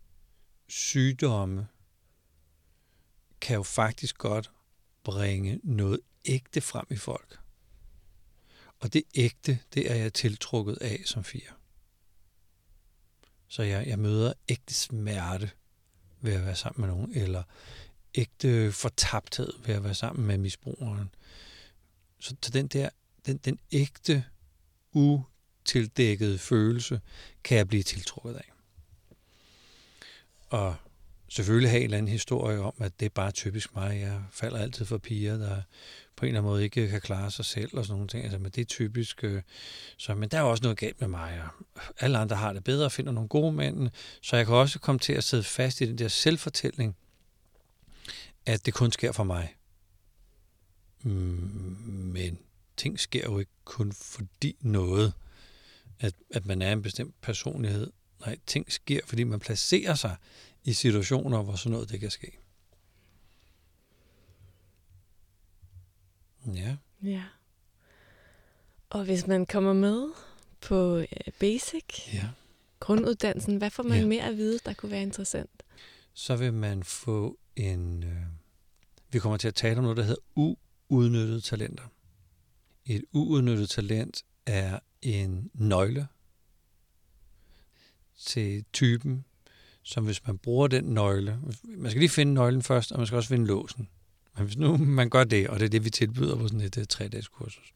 sygdomme 0.69 1.67
kan 3.41 3.57
jo 3.57 3.63
faktisk 3.63 4.19
godt 4.19 4.51
bringe 5.07 5.61
noget 5.63 6.01
ægte 6.25 6.61
frem 6.61 6.87
i 6.91 6.97
folk. 6.97 7.39
Og 8.79 8.93
det 8.93 9.03
ægte, 9.15 9.59
det 9.75 9.91
er 9.91 9.95
jeg 9.95 10.13
tiltrukket 10.13 10.77
af 10.77 11.03
som 11.05 11.25
fire. 11.25 11.53
Så 13.49 13.63
jeg, 13.63 13.87
jeg 13.87 13.99
møder 13.99 14.33
ægte 14.49 14.75
smerte 14.75 15.51
ved 16.21 16.33
at 16.33 16.45
være 16.45 16.57
sammen 16.57 16.81
med 16.81 16.97
nogen, 16.97 17.13
eller 17.15 17.43
ægte 18.15 18.73
fortabthed 18.73 19.53
ved 19.67 19.75
at 19.75 19.85
være 19.85 19.95
sammen 19.95 20.27
med 20.27 20.39
misbrugeren. 20.39 21.15
Så, 22.19 22.37
så 22.43 22.51
den 22.51 22.67
der, 22.69 22.91
den, 23.27 23.37
den 23.37 23.59
ægte, 23.73 24.25
utildækkede 24.93 26.39
følelse, 26.39 27.01
kan 27.45 27.59
jeg 27.59 27.69
blive 27.69 27.83
tiltrukket 27.83 28.35
af. 28.35 28.53
Og 30.49 30.77
selvfølgelig 31.29 31.71
have 31.71 31.79
en 31.81 31.85
eller 31.85 31.99
anden 31.99 32.13
historie 32.13 32.61
om, 32.61 32.75
at 32.81 33.01
det 33.01 33.07
er 33.07 33.11
bare 33.11 33.31
typisk 33.31 33.75
mig. 33.75 34.01
Jeg 34.01 34.23
falder 34.31 34.59
altid 34.59 34.85
for 34.87 34.99
piger, 34.99 35.37
der 35.37 35.63
på 36.17 36.25
en 36.25 36.29
eller 36.29 36.41
anden 36.41 36.51
måde 36.51 36.65
ikke 36.65 36.89
kan 36.89 37.01
klare 37.01 37.31
sig 37.31 37.45
selv 37.45 37.79
og 37.79 37.85
sådan 37.85 37.95
nogle 37.95 38.09
ting. 38.09 38.25
Altså, 38.25 38.39
men 38.39 38.51
det 38.51 38.61
er 38.61 38.65
typisk. 38.65 39.25
Øh, 39.25 39.43
så, 39.97 40.15
men 40.15 40.29
der 40.29 40.39
er 40.39 40.43
også 40.43 40.63
noget 40.63 40.79
galt 40.79 41.01
med 41.01 41.09
mig, 41.09 41.43
og 41.43 41.85
alle 42.01 42.19
andre 42.19 42.37
har 42.37 42.53
det 42.53 42.65
bedre 42.65 42.85
og 42.85 42.93
finder 42.93 43.13
nogle 43.13 43.29
gode 43.29 43.53
mænd. 43.53 43.91
Så 44.23 44.37
jeg 44.37 44.47
kan 44.47 44.55
også 44.55 44.79
komme 44.79 44.99
til 44.99 45.13
at 45.13 45.25
sidde 45.25 45.43
fast 45.43 45.81
i 45.81 45.87
den 45.87 45.99
der 45.99 46.09
selvfortælling, 46.09 46.97
at 48.47 48.67
det 48.67 48.75
kun 48.75 48.93
sker 48.93 49.13
for 49.13 49.25
mig. 49.25 49.55
Mm, 51.03 51.11
men 52.13 52.39
ting 52.77 53.01
sker 53.01 53.23
jo 53.25 53.39
ikke 53.39 53.53
kun 53.65 53.93
fordi 53.93 54.57
noget, 54.61 55.13
at, 56.01 56.15
at 56.35 56.47
man 56.47 56.63
er 56.63 56.73
en 56.73 56.83
bestemt 56.83 57.15
personlighed. 57.21 57.91
Nej, 58.21 58.37
ting 58.47 58.73
sker, 58.73 59.01
fordi 59.07 59.25
man 59.25 59.41
placerer 59.41 59.95
sig 59.95 60.17
i 60.67 60.73
situationer, 60.73 61.43
hvor 61.43 61.55
sådan 61.57 61.73
noget 61.73 61.91
det 61.91 62.01
kan 62.01 62.11
ske. 62.11 62.39
Ja. 66.55 66.77
Ja. 67.03 67.25
Og 68.91 69.05
hvis 69.05 69.27
man 69.27 69.47
kommer 69.47 69.73
med 69.73 70.09
på 70.61 70.97
øh, 70.97 71.07
Basic, 71.41 71.85
Ja. 72.13 72.29
grunduddannelsen, 72.81 73.57
hvad 73.57 73.71
får 73.71 73.83
man 73.83 73.99
Ja. 74.01 74.07
mere 74.07 74.25
at 74.25 74.37
vide, 74.37 74.59
der 74.65 74.75
kunne 74.75 74.91
være 74.93 75.03
interessant? 75.03 75.63
Så 76.15 76.37
vil 76.37 76.53
man 76.53 76.83
få 76.85 77.39
en... 77.57 78.03
Øh, 78.05 78.23
vi 79.11 79.19
kommer 79.19 79.37
til 79.37 79.49
at 79.49 79.55
tale 79.55 79.77
om 79.79 79.83
noget, 79.83 79.97
der 79.97 80.03
hedder 80.03 80.55
uudnyttede 80.89 81.41
talenter. 81.41 81.85
Et 82.87 83.05
uudnyttet 83.13 83.71
talent 83.71 84.25
er 84.47 84.79
en 85.03 85.51
nøgle 85.55 86.09
til 88.19 88.65
typen, 88.73 89.25
som 89.87 90.05
hvis 90.05 90.27
man 90.27 90.39
bruger 90.39 90.69
den 90.69 90.85
nøgle, 90.85 91.41
man 91.65 91.91
skal 91.91 92.01
lige 92.01 92.11
finde 92.11 92.35
nøglen 92.35 92.63
først, 92.63 92.93
og 92.93 92.99
man 92.99 93.07
skal 93.07 93.17
også 93.17 93.29
finde 93.29 93.47
låsen. 93.47 93.89
Men 94.37 94.45
hvis 94.45 94.57
nu 94.57 94.77
man 94.77 95.11
gør 95.11 95.25
det, 95.25 95.49
og 95.49 95.61
det 95.61 95.65
er 95.65 95.71
det, 95.71 95.85
vi 95.85 95.91
tilbyder 95.91 96.37
på 96.37 96.49
sådan 96.49 96.61
et 96.61 96.79
øh, 96.79 96.87
tre-dages 96.87 97.29
kursus, 97.29 97.73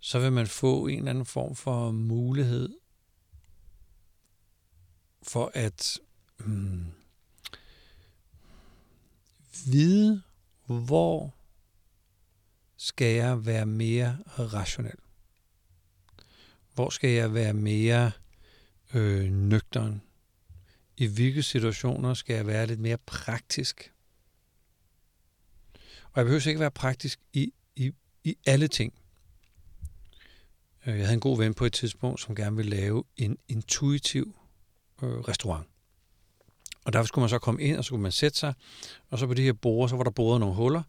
så 0.00 0.18
vil 0.18 0.32
man 0.32 0.46
få 0.46 0.86
en 0.86 0.98
eller 0.98 1.10
anden 1.10 1.26
form 1.26 1.54
for 1.54 1.90
mulighed 1.90 2.68
for 5.22 5.50
at 5.54 5.98
hmm, 6.38 6.86
vide, 9.66 10.22
hvor 10.66 11.34
skal 12.76 13.14
jeg 13.14 13.46
være 13.46 13.66
mere 13.66 14.18
rationel? 14.38 14.98
Hvor 16.74 16.90
skal 16.90 17.10
jeg 17.10 17.34
være 17.34 17.52
mere 17.52 18.10
øh, 18.94 19.30
nøgteren? 19.30 20.02
I 20.96 21.06
hvilke 21.06 21.42
situationer 21.42 22.14
skal 22.14 22.36
jeg 22.36 22.46
være 22.46 22.66
lidt 22.66 22.80
mere 22.80 22.98
praktisk? 22.98 23.92
Og 26.04 26.16
jeg 26.16 26.24
behøver 26.24 26.48
ikke 26.48 26.60
være 26.60 26.70
praktisk 26.70 27.20
i, 27.32 27.52
i, 27.76 27.92
i 28.24 28.36
alle 28.46 28.68
ting. 28.68 28.92
Øh, 30.86 30.98
jeg 30.98 31.06
havde 31.06 31.14
en 31.14 31.20
god 31.20 31.38
ven 31.38 31.54
på 31.54 31.64
et 31.64 31.72
tidspunkt, 31.72 32.20
som 32.20 32.34
gerne 32.34 32.56
ville 32.56 32.76
lave 32.76 33.04
en 33.16 33.38
intuitiv 33.48 34.36
øh, 35.02 35.08
restaurant. 35.08 35.66
Og 36.84 36.92
der 36.92 37.04
skulle 37.04 37.22
man 37.22 37.28
så 37.28 37.38
komme 37.38 37.62
ind, 37.62 37.76
og 37.76 37.84
så 37.84 37.86
skulle 37.86 38.02
man 38.02 38.12
sætte 38.12 38.38
sig, 38.38 38.54
og 39.10 39.18
så 39.18 39.26
på 39.26 39.34
de 39.34 39.42
her 39.42 39.52
borde, 39.52 39.88
så 39.88 39.96
var 39.96 40.04
der 40.04 40.10
boret 40.10 40.40
nogle 40.40 40.54
huller 40.54 40.82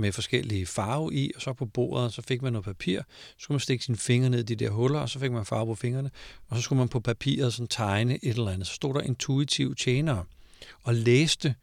med 0.00 0.12
forskellige 0.12 0.66
farve 0.66 1.14
i, 1.14 1.32
og 1.36 1.42
så 1.42 1.52
på 1.52 1.66
bordet, 1.66 2.12
så 2.12 2.22
fik 2.22 2.42
man 2.42 2.52
noget 2.52 2.64
papir, 2.64 3.00
så 3.00 3.34
skulle 3.38 3.54
man 3.54 3.60
stikke 3.60 3.84
sine 3.84 3.96
fingre 3.96 4.30
ned 4.30 4.38
i 4.38 4.42
de 4.42 4.64
der 4.64 4.70
huller, 4.70 5.00
og 5.00 5.08
så 5.08 5.18
fik 5.18 5.32
man 5.32 5.46
farve 5.46 5.66
på 5.66 5.74
fingrene, 5.74 6.10
og 6.48 6.56
så 6.56 6.62
skulle 6.62 6.78
man 6.78 6.88
på 6.88 7.00
papiret 7.00 7.52
sådan 7.52 7.68
tegne 7.68 8.14
et 8.24 8.36
eller 8.36 8.50
andet. 8.50 8.66
Så 8.66 8.74
stod 8.74 8.94
der 8.94 9.00
intuitiv 9.00 9.74
tjenere 9.74 10.24
og 10.82 10.94
læste 10.94 11.54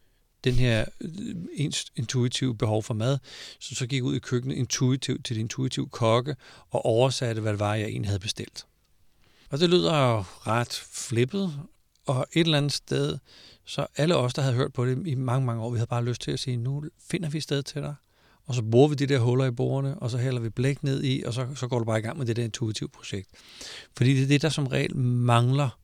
den 0.44 0.54
her 0.54 0.84
øh, 1.00 1.10
ens 1.54 1.86
intuitive 1.96 2.56
behov 2.56 2.82
for 2.82 2.94
mad, 2.94 3.18
så 3.60 3.74
så 3.74 3.86
gik 3.86 4.02
ud 4.02 4.16
i 4.16 4.18
køkkenet 4.18 4.56
intuitivt 4.56 5.24
til 5.24 5.36
det 5.36 5.40
intuitive 5.40 5.88
kokke 5.88 6.36
og 6.70 6.84
oversatte, 6.84 7.42
hvad 7.42 7.52
det 7.52 7.60
var, 7.60 7.74
jeg 7.74 7.88
egentlig 7.88 8.08
havde 8.08 8.20
bestilt. 8.20 8.66
Og 9.50 9.60
det 9.60 9.70
lyder 9.70 9.98
jo 9.98 10.24
ret 10.46 10.82
flippet, 10.92 11.60
og 12.06 12.26
et 12.32 12.40
eller 12.40 12.58
andet 12.58 12.72
sted, 12.72 13.18
så 13.64 13.86
alle 13.96 14.16
os, 14.16 14.34
der 14.34 14.42
havde 14.42 14.54
hørt 14.54 14.72
på 14.72 14.86
det 14.86 15.06
i 15.06 15.14
mange, 15.14 15.46
mange 15.46 15.62
år, 15.62 15.70
vi 15.70 15.78
havde 15.78 15.86
bare 15.86 16.04
lyst 16.04 16.20
til 16.20 16.30
at 16.30 16.40
sige, 16.40 16.56
nu 16.56 16.84
finder 17.10 17.28
vi 17.28 17.38
et 17.38 17.44
sted 17.44 17.62
til 17.62 17.82
dig, 17.82 17.94
og 18.48 18.54
så 18.54 18.62
bruger 18.62 18.88
vi 18.88 18.94
de 18.94 19.06
der 19.06 19.18
huller 19.18 19.44
i 19.44 19.50
bordene, 19.50 19.98
og 19.98 20.10
så 20.10 20.18
hælder 20.18 20.40
vi 20.40 20.48
blæk 20.48 20.82
ned 20.82 21.04
i, 21.04 21.22
og 21.22 21.34
så, 21.34 21.46
så 21.54 21.68
går 21.68 21.78
du 21.78 21.84
bare 21.84 21.98
i 21.98 22.02
gang 22.02 22.18
med 22.18 22.26
det 22.26 22.36
der 22.36 22.44
intuitive 22.44 22.88
projekt. 22.88 23.28
Fordi 23.96 24.14
det 24.14 24.22
er 24.22 24.26
det, 24.26 24.42
der 24.42 24.48
som 24.48 24.66
regel 24.66 24.96
mangler 24.96 25.78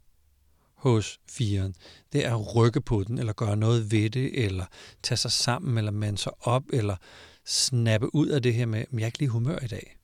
hos 0.74 1.20
firen. 1.31 1.74
Det 2.12 2.27
er 2.27 2.35
at 2.35 2.57
rykke 2.57 2.81
på 2.81 3.05
den, 3.05 3.18
eller 3.18 3.33
gøre 3.33 3.57
noget 3.57 3.92
ved 3.92 4.11
det, 4.11 4.44
eller 4.44 4.64
tage 5.03 5.18
sig 5.18 5.33
sammen, 5.33 5.79
eller 5.79 5.90
mande 5.90 6.18
sig 6.18 6.33
op, 6.40 6.62
eller 6.72 6.96
snappe 7.46 8.14
ud 8.14 8.29
af 8.29 8.42
det 8.42 8.55
her 8.55 8.66
med, 8.66 8.81
at 8.81 8.87
jeg 8.92 9.03
er 9.03 9.07
ikke 9.07 9.18
lige 9.18 9.29
humør 9.29 9.59
i 9.59 9.66
dag. 9.66 9.96